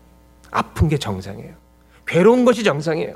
[0.51, 1.53] 아픈 게 정상이에요.
[2.07, 3.15] 괴로운 것이 정상이에요.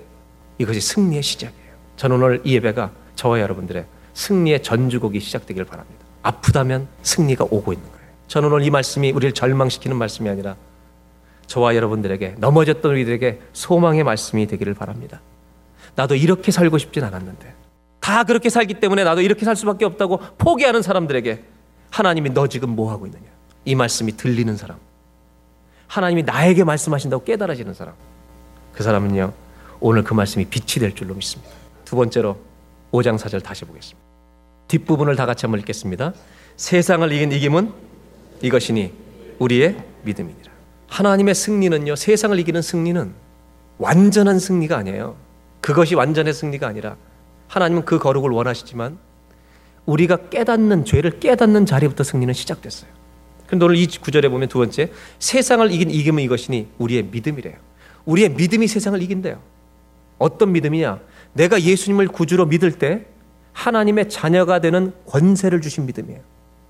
[0.57, 1.73] 이것이 승리의 시작이에요.
[1.95, 6.05] 저는 오늘 이 예배가 저와 여러분들의 승리의 전주곡이 시작되길 바랍니다.
[6.21, 8.05] 아프다면 승리가 오고 있는 거예요.
[8.27, 10.55] 저는 오늘 이 말씀이 우리를 절망시키는 말씀이 아니라
[11.47, 15.21] 저와 여러분들에게 넘어졌던 우리들에게 소망의 말씀이 되기를 바랍니다.
[15.95, 17.53] 나도 이렇게 살고 싶진 않았는데
[17.99, 21.43] 다 그렇게 살기 때문에 나도 이렇게 살 수밖에 없다고 포기하는 사람들에게
[21.89, 23.25] 하나님이 너 지금 뭐 하고 있느냐
[23.65, 24.77] 이 말씀이 들리는 사람
[25.89, 27.95] 하나님이 나에게 말씀하신다고 깨달아지는 사람
[28.71, 29.33] 그 사람은요
[29.81, 31.51] 오늘 그 말씀이 빛이 될 줄로 믿습니다.
[31.85, 32.37] 두 번째로
[32.91, 33.99] 5장 4절 다시 보겠습니다.
[34.67, 36.13] 뒷부분을 다 같이 한번 읽겠습니다.
[36.57, 37.71] 세상을 이긴 이김은
[38.41, 38.93] 이것이니
[39.39, 40.51] 우리의 믿음이니라.
[40.87, 43.13] 하나님의 승리는요, 세상을 이기는 승리는
[43.77, 45.15] 완전한 승리가 아니에요.
[45.61, 46.97] 그것이 완전의 승리가 아니라
[47.47, 48.97] 하나님은 그 거룩을 원하시지만
[49.85, 52.98] 우리가 깨닫는 죄를 깨닫는 자리부터 승리는 시작됐어요.
[53.49, 57.55] 그런데 오늘 이 구절에 보면 두 번째 세상을 이긴 이김은 이것이니 우리의 믿음이래요.
[58.05, 59.39] 우리의 믿음이 세상을 이긴대요.
[60.19, 60.99] 어떤 믿음이냐?
[61.33, 63.07] 내가 예수님을 구주로 믿을 때
[63.53, 66.19] 하나님의 자녀가 되는 권세를 주신 믿음이에요.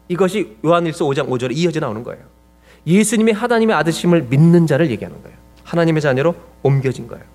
[0.07, 2.23] 이것이 요한일서 5장 5절에 이어져 나오는 거예요.
[2.87, 5.37] 예수님이 하나님의 아드심을 믿는 자를 얘기하는 거예요.
[5.65, 7.25] 하나님의 자녀로 옮겨진 거예요.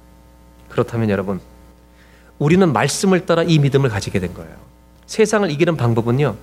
[0.71, 1.39] 그렇다면 여러분,
[2.39, 4.57] 우리는 말씀을 따라 이 믿음을 가지게 된 거예요.
[5.05, 6.35] 세상을 이기는 방법은요,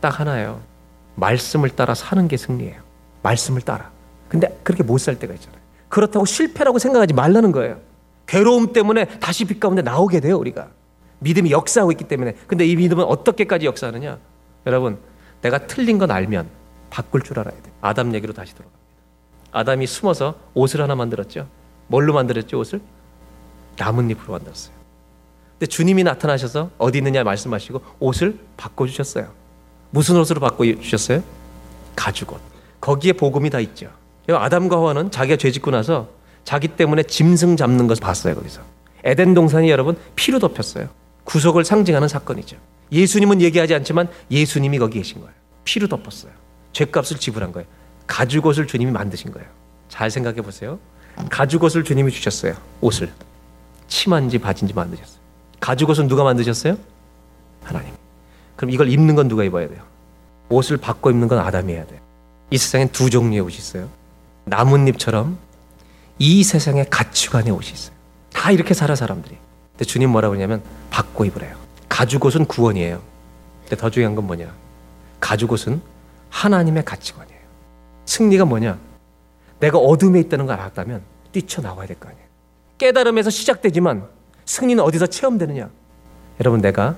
[0.00, 0.73] 딱 하나예요.
[1.16, 2.82] 말씀을 따라 사는 게 승리예요.
[3.22, 3.90] 말씀을 따라.
[4.28, 5.60] 근데 그렇게 못 살 때가 있잖아요.
[5.88, 7.80] 그렇다고 실패라고 생각하지 말라는 거예요.
[8.26, 10.68] 괴로움 때문에 다시 빛 가운데 나오게 돼요, 우리가.
[11.20, 12.34] 믿음이 역사하고 있기 때문에.
[12.46, 14.18] 근데 이 믿음은 어떻게까지 역사하느냐?
[14.66, 14.98] 여러분,
[15.42, 16.48] 내가 틀린 건 알면
[16.90, 17.70] 바꿀 줄 알아야 돼.
[17.80, 18.84] 아담 얘기로 다시 돌아갑니다.
[19.52, 21.46] 아담이 숨어서 옷을 하나 만들었죠.
[21.86, 22.80] 뭘로 만들었죠, 옷을?
[23.76, 24.74] 나뭇잎으로 만들었어요.
[25.52, 29.28] 근데 주님이 나타나셔서 어디 있느냐 말씀하시고 옷을 바꿔 주셨어요.
[29.94, 31.22] 무슨 옷으로 바꿔 주셨어요?
[31.94, 32.40] 가죽옷.
[32.80, 33.90] 거기에 복음이 다 있죠.
[34.28, 36.08] 아담과 하와는 자기가 죄 짓고 나서
[36.42, 38.60] 자기 때문에 짐승 잡는 것을 봤어요, 거기서.
[39.04, 40.88] 에덴 동산이 여러분 피로 덮였어요.
[41.22, 42.56] 구속을 상징하는 사건이죠.
[42.90, 45.32] 예수님은 얘기하지 않지만 예수님이 거기 계신 거예요.
[45.62, 46.32] 피로 덮었어요.
[46.72, 47.68] 죄값을 지불한 거예요.
[48.08, 49.48] 가죽옷을 주님이 만드신 거예요.
[49.88, 50.80] 잘 생각해 보세요.
[51.30, 52.54] 가죽옷을 주님이 주셨어요.
[52.80, 53.12] 옷을.
[53.86, 55.20] 치마인지 바지인지 만드셨어요.
[55.60, 56.76] 가죽옷은 누가 만드셨어요?
[57.62, 58.03] 하나님.
[58.56, 59.82] 그럼 이걸 입는 건 누가 입어야 돼요?
[60.48, 62.00] 옷을 바꿔 입는 건 아담이 해야 돼요.
[62.50, 63.88] 이 세상엔 두 종류의 옷이 있어요.
[64.44, 65.38] 나뭇잎처럼
[66.18, 67.94] 이 세상에 가치관의 옷이 있어요.
[68.32, 69.36] 다 이렇게 살아 사람들이.
[69.72, 71.56] 근데 주님 뭐라고 그러냐면 바꿔 입으래요.
[71.88, 73.00] 가죽 옷은 구원이에요.
[73.62, 74.52] 근데 더 중요한 건 뭐냐?
[75.20, 75.80] 가죽 옷은
[76.30, 77.40] 하나님의 가치관이에요.
[78.04, 78.78] 승리가 뭐냐?
[79.60, 81.02] 내가 어둠에 있다는 걸 알았다면
[81.32, 82.24] 뛰쳐나와야 될 거 아니에요.
[82.78, 84.06] 깨달음에서 시작되지만
[84.44, 85.70] 승리는 어디서 체험되느냐?
[86.40, 86.96] 여러분 내가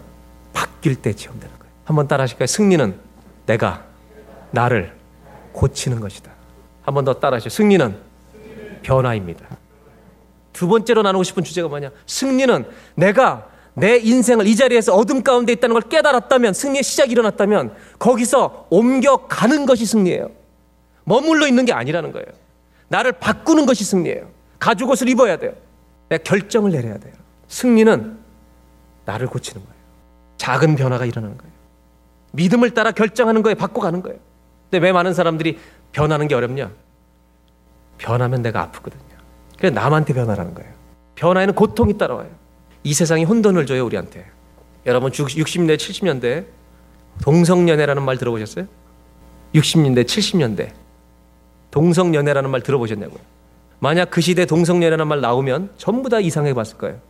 [0.57, 1.73] 바뀔 때 체험되는 거예요.
[1.85, 2.47] 한번 따라 하실까요?
[2.47, 2.99] 승리는
[3.45, 3.85] 내가
[4.53, 4.95] 나를
[5.53, 6.33] 고치는 것이다.
[6.83, 7.51] 한번 더 따라 하시죠.
[7.51, 7.95] 승리는
[8.83, 9.47] 변화입니다.
[10.55, 11.91] 두 번째로 나누고 싶은 주제가 뭐냐?
[12.07, 18.69] 승리는 내가 내 인생을 이 자리에서 어둠 가운데 있다는 걸 깨달았다면 승리의 시작이 일어났다면 거기서
[18.71, 20.31] 옮겨가는 것이 승리예요.
[21.05, 22.27] 머물러 있는 게 아니라는 거예요.
[22.89, 24.31] 나를 바꾸는 것이 승리예요.
[24.59, 25.53] 가죽 옷을 입어야 돼요.
[26.09, 27.13] 내가 결정을 내려야 돼요.
[27.49, 28.19] 승리는
[29.05, 29.76] 나를 고치는 거예요.
[30.37, 31.53] 작은 변화가 일어나는 거예요.
[32.32, 34.18] 믿음을 따라 결정하는 거에 바꿔가는 거예요.
[34.70, 35.59] 근데 왜 많은 사람들이
[35.93, 36.70] 변하는 게 어렵냐?
[37.99, 39.03] 변하면 내가 아프거든요.
[39.59, 40.70] 그래 남한테 변하라는 거예요.
[41.14, 42.28] 변화에는 고통이 따라와요.
[42.84, 44.26] 이 세상이 혼돈을 줘요 우리한테.
[44.84, 46.47] 여러분 60년대 70년대
[47.22, 48.66] 동성연애라는 말 들어보셨어요?
[49.55, 50.72] 60년대 70년대
[51.70, 53.18] 동성연애라는 말 들어보셨냐고요?
[53.78, 57.01] 만약 그 시대 동성연애라는 말 나오면 전부 다 이상하게 봤을 거예요.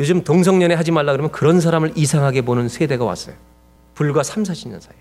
[0.00, 3.36] 요즘 동성연애 하지 말라 그러면 그런 사람을 이상하게 보는 세대가 왔어요.
[3.94, 4.98] 불과 3, 40년 사이에.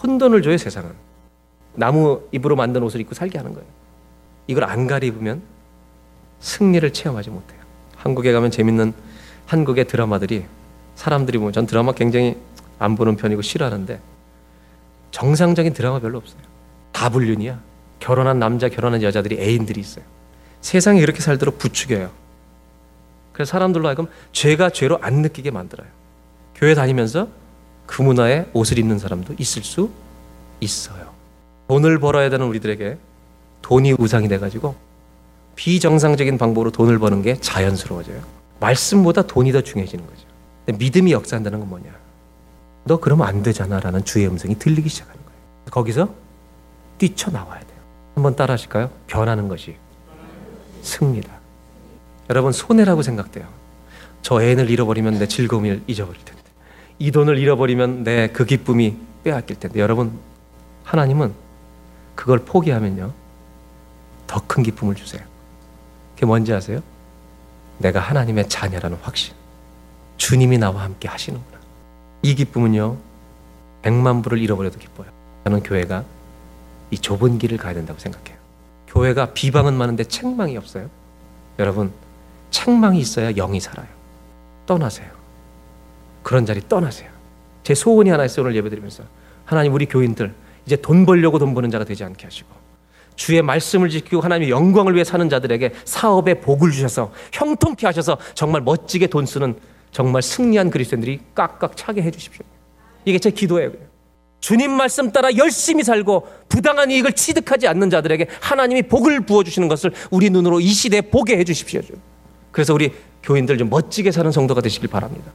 [0.00, 0.92] 혼돈을 줘요 세상은.
[1.74, 3.66] 나무 잎으로 만든 옷을 입고 살게 하는 거예요.
[4.46, 5.42] 이걸 안 가리우면
[6.38, 7.58] 승리를 체험하지 못해요.
[7.96, 8.94] 한국에 가면 재밌는
[9.46, 10.44] 한국의 드라마들이
[10.94, 12.36] 사람들이 보면 전 드라마 굉장히
[12.78, 14.00] 안 보는 편이고 싫어하는데
[15.10, 16.40] 정상적인 드라마 별로 없어요.
[16.92, 17.60] 다 불륜이야.
[17.98, 20.04] 결혼한 남자, 결혼한 여자들이 애인들이 있어요.
[20.60, 22.27] 세상이 이렇게 살도록 부추겨요.
[23.38, 25.86] 그래서 사람들로 하여금 죄가 죄로 안 느끼게 만들어요.
[26.56, 27.28] 교회 다니면서
[27.86, 29.90] 그 문화에 옷을 입는 사람도 있을 수
[30.58, 31.12] 있어요.
[31.68, 32.98] 돈을 벌어야 되는 우리들에게
[33.62, 34.74] 돈이 우상이 돼가지고
[35.54, 38.20] 비정상적인 방법으로 돈을 버는 게 자연스러워져요.
[38.58, 40.76] 말씀보다 돈이 더 중요해지는 거죠.
[40.76, 41.92] 믿음이 역사한다는 건 뭐냐?
[42.86, 45.38] 너 그러면 안 되잖아 라는 주의 음성이 들리기 시작하는 거예요.
[45.70, 46.12] 거기서
[46.98, 47.78] 뛰쳐나와야 돼요.
[48.16, 48.90] 한번 따라 하실까요?
[49.06, 49.76] 변하는 것이
[50.82, 51.37] 승리다.
[52.30, 53.46] 여러분 손해라고 생각돼요.
[54.22, 56.42] 저 애인을 잃어버리면 내 즐거움을 잊어버릴 텐데.
[56.98, 59.80] 이 돈을 잃어버리면 내 그 기쁨이 빼앗길 텐데.
[59.80, 60.18] 여러분
[60.84, 61.32] 하나님은
[62.14, 63.12] 그걸 포기하면요.
[64.26, 65.22] 더 큰 기쁨을 주세요.
[66.14, 66.82] 그게 뭔지 아세요?
[67.78, 69.34] 내가 하나님의 자녀라는 확신.
[70.16, 71.58] 주님이 나와 함께 하시는구나.
[72.22, 72.96] 이 기쁨은요,
[73.82, 75.06] 백만 불을 잃어버려도 기뻐요.
[75.44, 76.04] 저는 교회가
[76.90, 78.36] 이 좁은 길을 가야 된다고 생각해요.
[78.88, 80.90] 교회가 비방은 많은데 책망이 없어요.
[81.60, 81.92] 여러분,
[82.50, 83.86] 책망이 있어야 영이 살아요.
[84.66, 85.08] 떠나세요.
[86.22, 87.10] 그런 자리 떠나세요.
[87.62, 88.44] 제 소원이 하나 있어요.
[88.44, 89.04] 오늘 예배드리면서.
[89.44, 90.34] 하나님, 우리 교인들,
[90.66, 92.48] 이제 돈 벌려고 돈 버는 자가 되지 않게 하시고,
[93.16, 99.08] 주의 말씀을 지키고 하나님의 영광을 위해 사는 자들에게 사업에 복을 주셔서 형통케 하셔서 정말 멋지게
[99.08, 99.56] 돈 쓰는
[99.90, 102.44] 정말 승리한 그리스도인들이 깍깍 차게 해 주십시오.
[103.04, 103.72] 이게 제 기도예요.
[104.40, 109.92] 주님 말씀 따라 열심히 살고 부당한 이익을 취득하지 않는 자들에게 하나님이 복을 부어 주시는 것을
[110.10, 111.80] 우리 눈으로 이 시대에 보게 해 주십시오.
[112.58, 112.92] 그래서 우리
[113.22, 115.30] 교인들 좀 멋지게 사는 성도가 되시길 바랍니다.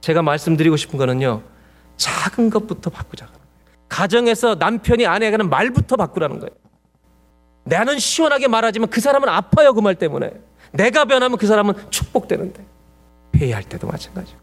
[0.00, 1.42] 제가 말씀드리고 싶은 거는요.
[1.98, 3.28] 작은 것부터 바꾸자.
[3.90, 6.50] 가정에서 남편이 아내에게는 말부터 바꾸라는 거예요.
[7.64, 10.30] 나는 시원하게 말하지만 그 사람은 아파요 그 말 때문에.
[10.72, 12.64] 내가 변하면 그 사람은 축복되는데.
[13.36, 14.38] 회의할 때도 마찬가지고.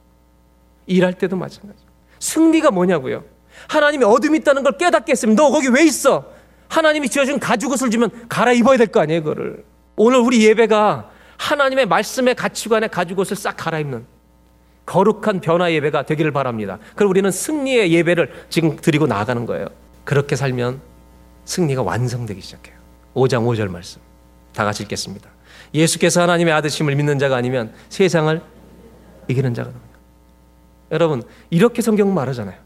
[0.85, 1.89] 일할 때도 마찬가지고.
[2.19, 3.23] 승리가 뭐냐고요.
[3.69, 6.25] 하나님이 어둠이 있다는 걸 깨닫게 했으면 너 거기 왜 있어?
[6.67, 9.65] 하나님이 지어준 가죽옷을 주면 갈아입어야 될 거 아니에요 그거를.
[9.95, 11.08] 오늘 우리 예배가
[11.39, 14.05] 하나님의 말씀의 가치관에 가죽옷을 싹 갈아입는
[14.85, 16.79] 거룩한 변화 예배가 되기를 바랍니다.
[16.95, 19.67] 그럼 우리는 승리의 예배를 지금 드리고 나아가는 거예요.
[20.03, 20.81] 그렇게 살면
[21.45, 22.75] 승리가 완성되기 시작해요.
[23.15, 24.01] 5장 5절 말씀.
[24.53, 25.29] 다 같이 읽겠습니다.
[25.73, 28.41] 예수께서 하나님의 아드심을 믿는 자가 아니면 세상을
[29.27, 29.89] 이기는 자가 됩니다.
[30.91, 32.57] 여러분, 이렇게 성경은 말하잖아요.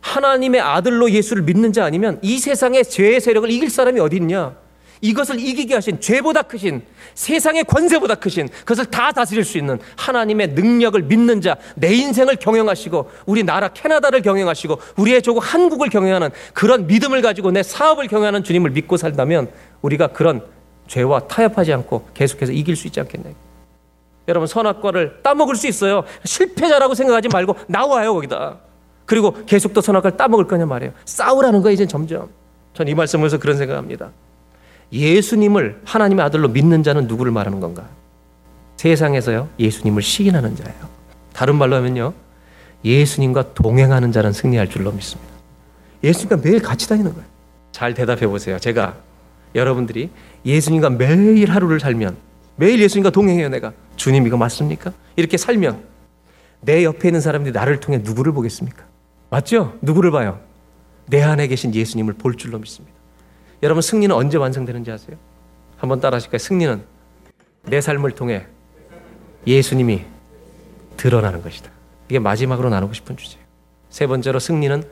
[0.00, 4.56] 하나님의 아들로 예수를 믿는 자 아니면 이 세상의 죄의 세력을 이길 사람이 어디 있냐?
[5.00, 6.82] 이것을 이기게 하신 죄보다 크신
[7.14, 13.10] 세상의 권세보다 크신 그것을 다 다스릴 수 있는 하나님의 능력을 믿는 자, 내 인생을 경영하시고
[13.26, 18.70] 우리 나라 캐나다를 경영하시고 우리의 조국 한국을 경영하는 그런 믿음을 가지고 내 사업을 경영하는 주님을
[18.70, 19.50] 믿고 살다면
[19.82, 20.42] 우리가 그런
[20.86, 23.30] 죄와 타협하지 않고 계속해서 이길 수 있지 않겠냐.
[24.28, 26.04] 여러분 선악과를 따먹을 수 있어요.
[26.24, 28.58] 실패자라고 생각하지 말고 나와요 거기다.
[29.04, 30.92] 그리고 계속 또 선악과를 따먹을 거냐 말이에요.
[31.04, 32.28] 싸우라는 거예요 이제 점점.
[32.74, 34.10] 전 이 말씀에서 그런 생각합니다.
[34.92, 37.84] 예수님을 하나님의 아들로 믿는 자는 누구를 말하는 건가?
[38.76, 40.88] 세상에서요, 예수님을 시인하는 자예요.
[41.32, 42.12] 다른 말로 하면요,
[42.84, 45.32] 예수님과 동행하는 자는 승리할 줄로 믿습니다.
[46.04, 47.26] 예수님과 매일 같이 다니는 거예요.
[47.72, 48.58] 잘 대답해 보세요.
[48.58, 48.96] 제가
[49.54, 50.10] 여러분들이
[50.44, 52.16] 예수님과 매일 하루를 살면
[52.56, 53.72] 매일 예수님과 동행해요, 내가.
[53.96, 54.92] 주님 이거 맞습니까?
[55.16, 55.82] 이렇게 살면
[56.60, 58.84] 내 옆에 있는 사람들이 나를 통해 누구를 보겠습니까?
[59.30, 59.76] 맞죠?
[59.82, 60.40] 누구를 봐요?
[61.06, 62.95] 내 안에 계신 예수님을 볼 줄로 믿습니다.
[63.62, 65.16] 여러분 승리는 언제 완성되는지 아세요?
[65.76, 66.38] 한번 따라 하실까요?
[66.38, 66.84] 승리는
[67.64, 68.46] 내 삶을 통해
[69.46, 70.04] 예수님이
[70.96, 71.70] 드러나는 것이다.
[72.08, 73.44] 이게 마지막으로 나누고 싶은 주제예요.
[73.90, 74.82] 세 번째로 승리는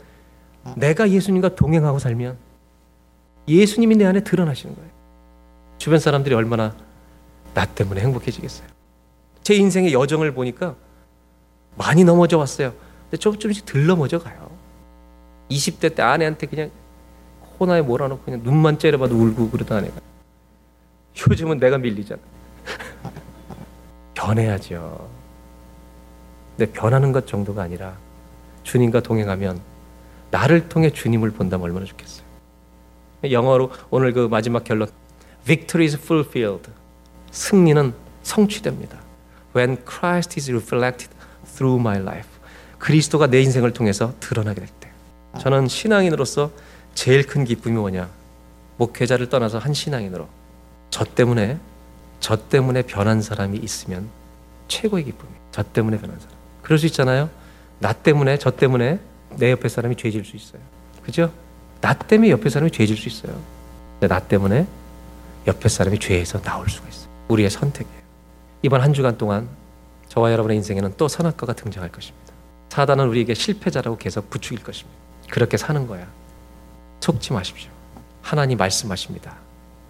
[0.76, 2.36] 내가 예수님과 동행하고 살면
[3.46, 4.90] 예수님이 내 안에 드러나시는 거예요.
[5.78, 6.74] 주변 사람들이 얼마나
[7.52, 8.66] 나 때문에 행복해지겠어요.
[9.42, 10.74] 제 인생의 여정을 보니까
[11.76, 12.72] 많이 넘어져 왔어요.
[13.04, 14.50] 근데 좀, 조금씩 덜 넘어져 가요.
[15.50, 16.70] 20대 때 아내한테 그냥
[17.58, 20.00] 코나에 몰아놓고 그냥 눈만 째려봐도 울고 그러던 아내가
[21.30, 22.20] 요즘은 내가 밀리잖아.
[24.14, 25.08] 변해야죠.
[26.56, 27.96] 근데 변하는 것 정도가 아니라
[28.62, 29.60] 주님과 동행하면
[30.30, 32.24] 나를 통해 주님을 본다면 얼마나 좋겠어요.
[33.30, 34.88] 영어로 오늘 그 마지막 결론
[35.44, 36.70] Victory is fulfilled.
[37.30, 37.92] 승리는
[38.22, 38.98] 성취됩니다.
[39.54, 41.10] When Christ is reflected
[41.44, 42.28] through my life.
[42.78, 44.90] 그리스도가 내 인생을 통해서 드러나게 될 때.
[45.40, 46.50] 저는 신앙인으로서
[46.94, 48.08] 제일 큰 기쁨이 뭐냐?
[48.76, 50.28] 목회자를 떠나서 한 신앙인으로
[50.90, 51.58] 저 때문에
[52.20, 54.08] 저 때문에 변한 사람이 있으면
[54.68, 55.30] 최고의 기쁨이.
[55.52, 56.34] 저 때문에 변한 사람.
[56.62, 57.28] 그럴 수 있잖아요.
[57.78, 58.98] 나 때문에 저 때문에
[59.36, 60.60] 내 옆에 사람이 죄질 수 있어요.
[61.04, 61.32] 그죠?
[61.80, 63.38] 나 때문에 옆에 사람이 죄질 수 있어요.
[64.00, 64.66] 나 때문에
[65.46, 67.08] 옆에 사람이 죄에서 나올 수가 있어요.
[67.28, 68.00] 우리의 선택이에요.
[68.62, 69.48] 이번 한 주간 동안
[70.08, 72.32] 저와 여러분의 인생에는 또 선악과가 등장할 것입니다.
[72.70, 74.98] 사단은 우리에게 실패자라고 계속 부추길 것입니다.
[75.30, 76.06] 그렇게 사는 거야.
[77.04, 77.70] 속지 마십시오.
[78.22, 79.36] 하나님 말씀하십니다.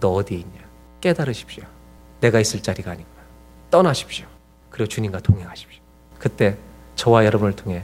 [0.01, 0.59] 너 어디에 있냐?
[0.99, 1.63] 깨달으십시오.
[2.19, 3.15] 내가 있을 자리가 아니구나.
[3.71, 4.25] 떠나십시오.
[4.69, 5.81] 그리고 주님과 동행하십시오.
[6.19, 6.57] 그때
[6.97, 7.83] 저와 여러분을 통해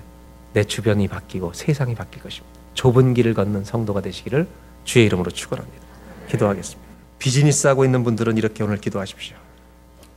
[0.52, 2.60] 내 주변이 바뀌고 세상이 바뀔 것입니다.
[2.74, 4.50] 좁은 길을 걷는 성도가 되시기를
[4.84, 5.82] 주의 이름으로 축원합니다.
[6.28, 6.92] 기도하겠습니다.
[7.18, 9.38] 비즈니스 하고 있는 분들은 이렇게 오늘 기도하십시오.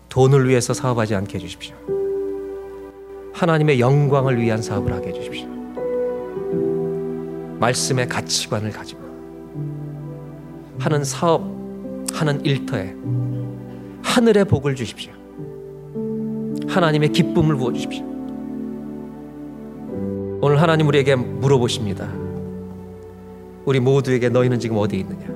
[0.08, 1.76] 돈을 위해서 사업하지 않게 해주십시오.
[3.32, 5.46] 하나님의 영광을 위한 사업을 하게 해주십시오.
[7.60, 9.03] 말씀의 가치관을 가지고
[10.78, 11.42] 하는 사업,
[12.12, 12.94] 하는 일터에
[14.02, 15.12] 하늘의 복을 주십시오.
[16.68, 18.04] 하나님의 기쁨을 부어 주십시오.
[20.40, 22.12] 오늘 하나님 우리에게 물어보십니다.
[23.64, 25.26] 우리 모두에게 너희는 지금 어디에 있느냐?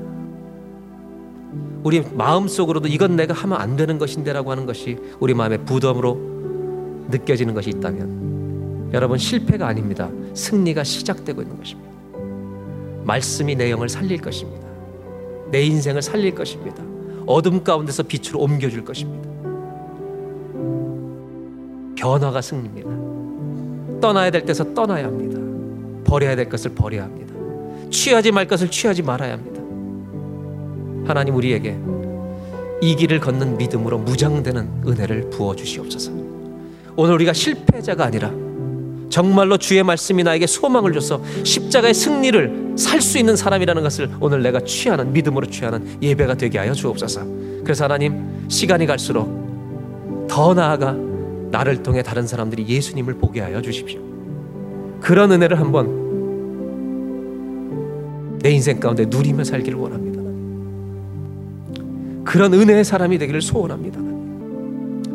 [1.83, 6.19] 우리 마음속으로도 이건 내가 하면 안 되는 것인데라고 하는 것이 우리 마음의 부담으로
[7.11, 10.11] 느껴지는 것이 있다면 여러분 실패가 아닙니다.
[10.35, 11.91] 승리가 시작되고 있는 것입니다.
[13.05, 14.68] 말씀이 내 영을 살릴 것입니다.
[15.51, 16.83] 내 인생을 살릴 것입니다.
[17.27, 19.29] 어둠 가운데서 빛으로 옮겨줄 것입니다.
[21.97, 24.01] 변화가 승리입니다.
[24.01, 25.39] 떠나야 될 때서 떠나야 합니다.
[26.05, 27.35] 버려야 될 것을 버려야 합니다.
[27.91, 29.59] 취하지 말 것을 취하지 말아야 합니다.
[31.07, 31.77] 하나님 우리에게
[32.81, 36.13] 이 길을 걷는 믿음으로 무장되는 은혜를 부어 주시옵소서.
[36.97, 38.33] 오늘 우리가 실패자가 아니라
[39.09, 44.61] 정말로 주의 말씀이 나에게 소망을 줘서 십자가의 승리를 살 수 있는 사람이라는 것을 오늘 내가
[44.61, 47.23] 취하는 믿음으로 취하는 예배가 되게 하여 주옵소서.
[47.65, 50.93] 그래서 하나님 시간이 갈수록 더 나아가
[51.51, 54.01] 나를 통해 다른 사람들이 예수님을 보게 하여 주십시오.
[55.01, 56.07] 그런 은혜를 한번
[58.41, 60.19] 내 인생 가운데 누리며 살기를 원합니다.
[62.25, 63.99] 그런 은혜의 사람이 되기를 소원합니다.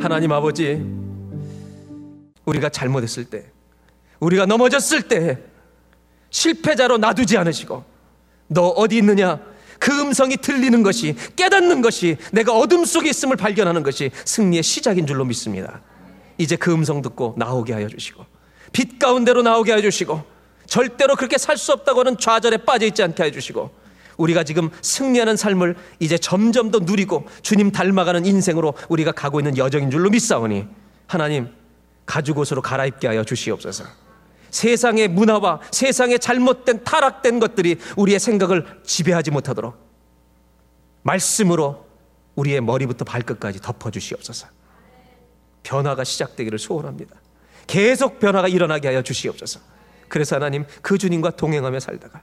[0.01, 0.83] 하나님 아버지,
[2.45, 3.45] 우리가 잘못했을 때,
[4.23, 5.39] 우리가 넘어졌을 때,
[6.29, 7.83] 실패자로 놔두지 않으시고,
[8.47, 9.39] 너 어디 있느냐?
[9.79, 15.25] 그 음성이 들리는 것이, 깨닫는 것이, 내가 어둠 속에 있음을 발견하는 것이 승리의 시작인 줄로
[15.25, 15.81] 믿습니다.
[16.37, 18.25] 이제 그 음성 듣고 나오게 하여 주시고,
[18.71, 20.33] 빛 가운데로 나오게 하여 주시고,
[20.65, 23.69] 절대로 그렇게 살 수 없다고 하는 좌절에 빠져 있지 않게 해주시고
[24.17, 29.91] 우리가 지금 승리하는 삶을 이제 점점 더 누리고 주님 닮아가는 인생으로 우리가 가고 있는 여정인
[29.91, 30.65] 줄로 믿사오니
[31.07, 31.49] 하나님
[32.05, 33.83] 가죽옷으로 갈아입게 하여 주시옵소서.
[34.53, 39.75] 세상의 문화와 세상의 잘못된 타락된 것들이 우리의 생각을 지배하지 못하도록
[41.01, 41.85] 말씀으로
[42.35, 44.47] 우리의 머리부터 발끝까지 덮어 주시옵소서.
[45.63, 47.15] 변화가 시작되기를 소원합니다.
[47.67, 49.59] 계속 변화가 일어나게 하여 주시옵소서.
[50.07, 52.21] 그래서 하나님 그 주님과 동행하며 살다가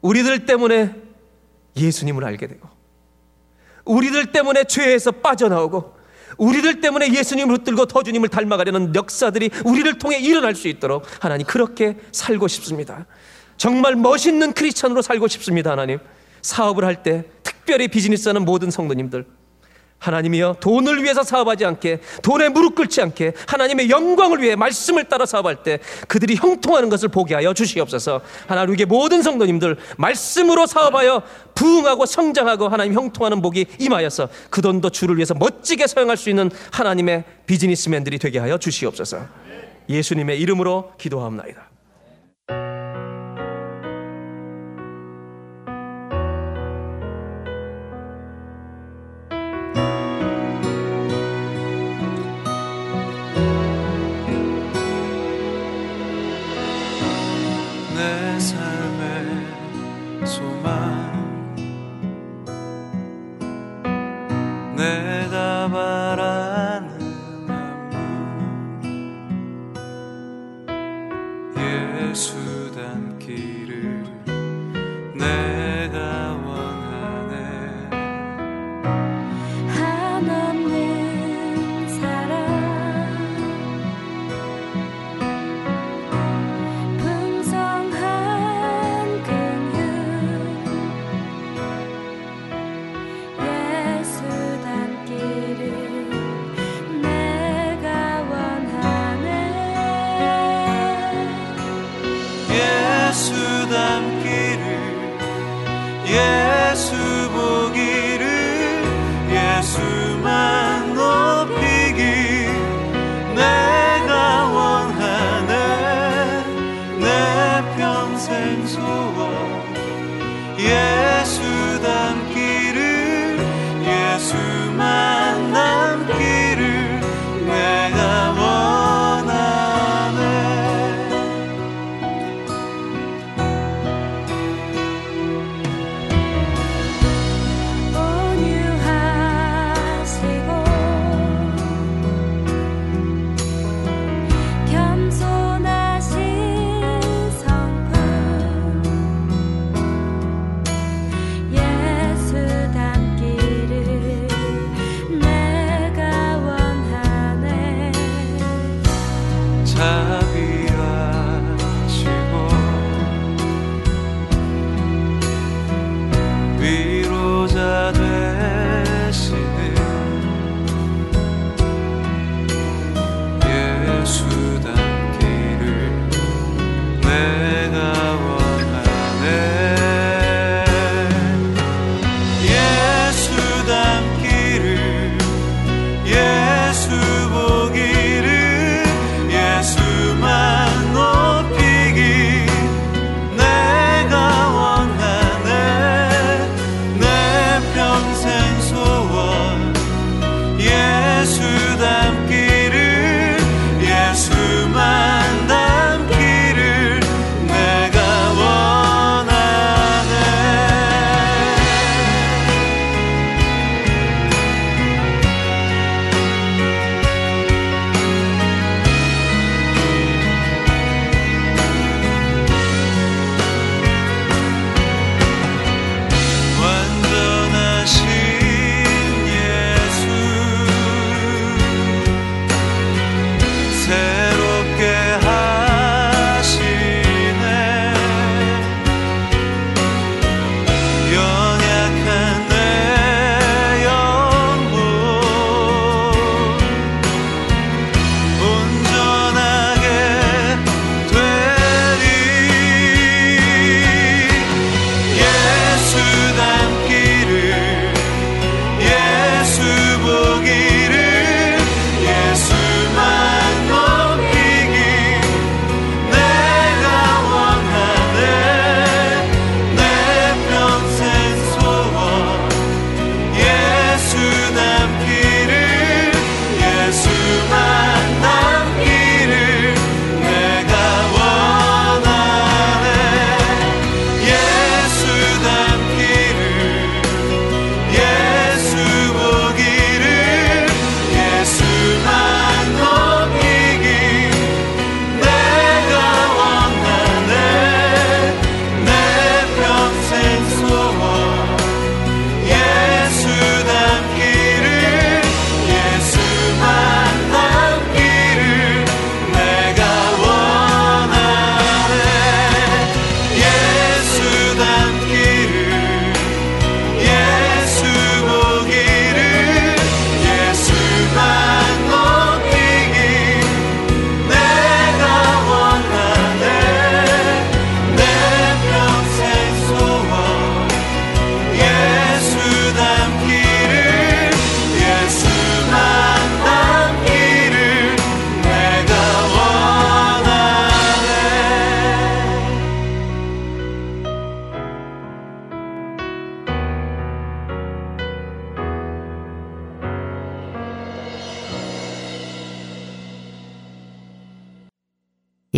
[0.00, 0.94] 우리들 때문에
[1.76, 2.68] 예수님을 알게 되고
[3.84, 5.94] 우리들 때문에 죄에서 빠져나오고
[6.38, 11.96] 우리들 때문에 예수님을 붙들고 더 주님을 닮아가려는 역사들이 우리를 통해 일어날 수 있도록 하나님 그렇게
[12.12, 13.06] 살고 싶습니다.
[13.56, 15.70] 정말 멋있는 크리스천으로 살고 싶습니다.
[15.72, 15.98] 하나님
[16.42, 19.24] 사업을 할 때 특별히 비즈니스 하는 모든 성도님들
[20.04, 25.62] 하나님이여 돈을 위해서 사업하지 않게 돈에 무릎 꿇지 않게 하나님의 영광을 위해 말씀을 따라 사업할
[25.62, 25.78] 때
[26.08, 31.22] 그들이 형통하는 것을 보게 하여 주시옵소서 하나님 우리의 모든 성도님들 말씀으로 사업하여
[31.54, 37.24] 부흥하고 성장하고 하나님 형통하는 복이 임하여서 그 돈도 주를 위해서 멋지게 사용할 수 있는 하나님의
[37.46, 39.18] 비즈니스맨들이 되게 하여 주시옵소서
[39.88, 41.73] 예수님의 이름으로 기도하옵나이다.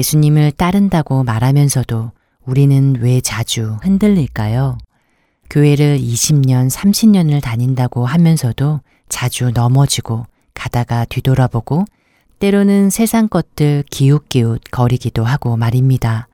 [0.06, 2.12] 예수님을 따른다고 말하면서도
[2.44, 4.78] 우리는 왜 자주 흔들릴까요?
[5.50, 11.84] 교회를 20년, 30년을 다닌다고 하면서도 자주 넘어지고 가다가 뒤돌아보고
[12.38, 16.28] 때로는 세상 것들 기웃기웃 거리기도 하고 말입니다.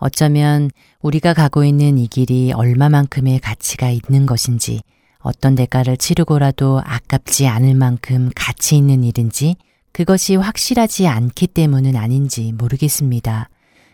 [0.00, 0.70] 어쩌면
[1.00, 4.80] 우리가 가고 있는 이 길이 얼마만큼의 가치가 있는 것인지
[5.20, 9.54] 어떤 대가를 치르고라도 아깝지 않을 만큼 가치 있는 일인지
[9.92, 13.48] 그것이 확실하지 않기 때문은 아닌지 모르겠습니다.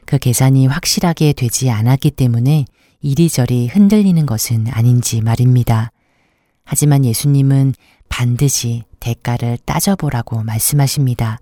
[0.05, 2.66] 그 계산이 확실하게 되지 않았기 때문에
[3.01, 5.90] 이리저리 흔들리는 것은 아닌지 말입니다.
[6.64, 7.74] 하지만 예수님은
[8.09, 11.38] 반드시 대가를 따져보라고 말씀하십니다.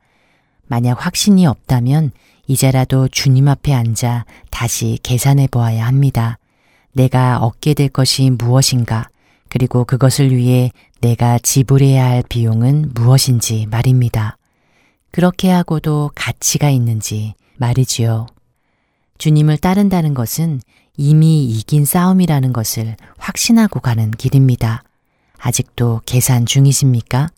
[0.66, 2.12] 만약 확신이 없다면
[2.46, 6.38] 이제라도 주님 앞에 앉아 다시 계산해 보아야 합니다.
[6.92, 9.08] 내가 얻게 될 것이 무엇인가,
[9.48, 14.36] 그리고 그것을 위해 내가 지불해야 할 비용은 무엇인지 말입니다.
[15.12, 18.26] 그렇게 하고도 가치가 있는지 말이지요.
[19.18, 20.60] 주님을 따른다는 것은
[20.96, 24.82] 이미 이긴 싸움이라는 것을 확신하고 가는 길입니다.
[25.38, 27.28] 아직도 계산 중이십니까?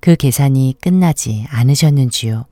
[0.00, 2.44] 그 계산이 끝나지 않으셨는지요?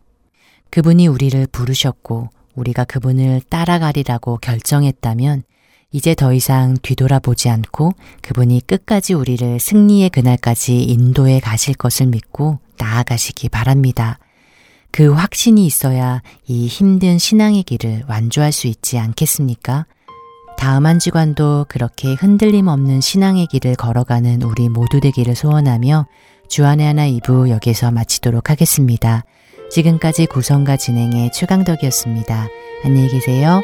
[0.71, 5.43] 그분이 우리를 부르셨고 우리가 그분을 따라가리라고 결정했다면
[5.91, 7.93] 이제 더 이상 뒤돌아보지 않고
[8.23, 14.19] 그분이 끝까지 우리를 승리의 그날까지 인도해 가실 것을 믿고 나아가시기 바랍니다.
[14.93, 19.87] 그 확신이 있어야 이 힘든 신앙의 길을 완주할 수 있지 않겠습니까?
[20.59, 26.07] 다음 한 주간도 그렇게 흔들림 없는 신앙의 길을 걸어가는 우리 모두 되기를 소원하며
[26.49, 29.25] 주안의 하나 2부 여기서 마치도록 하겠습니다.
[29.71, 32.49] 지금까지 구성과 진행의 최강덕이었습니다.
[32.85, 33.63] 안녕히 계세요.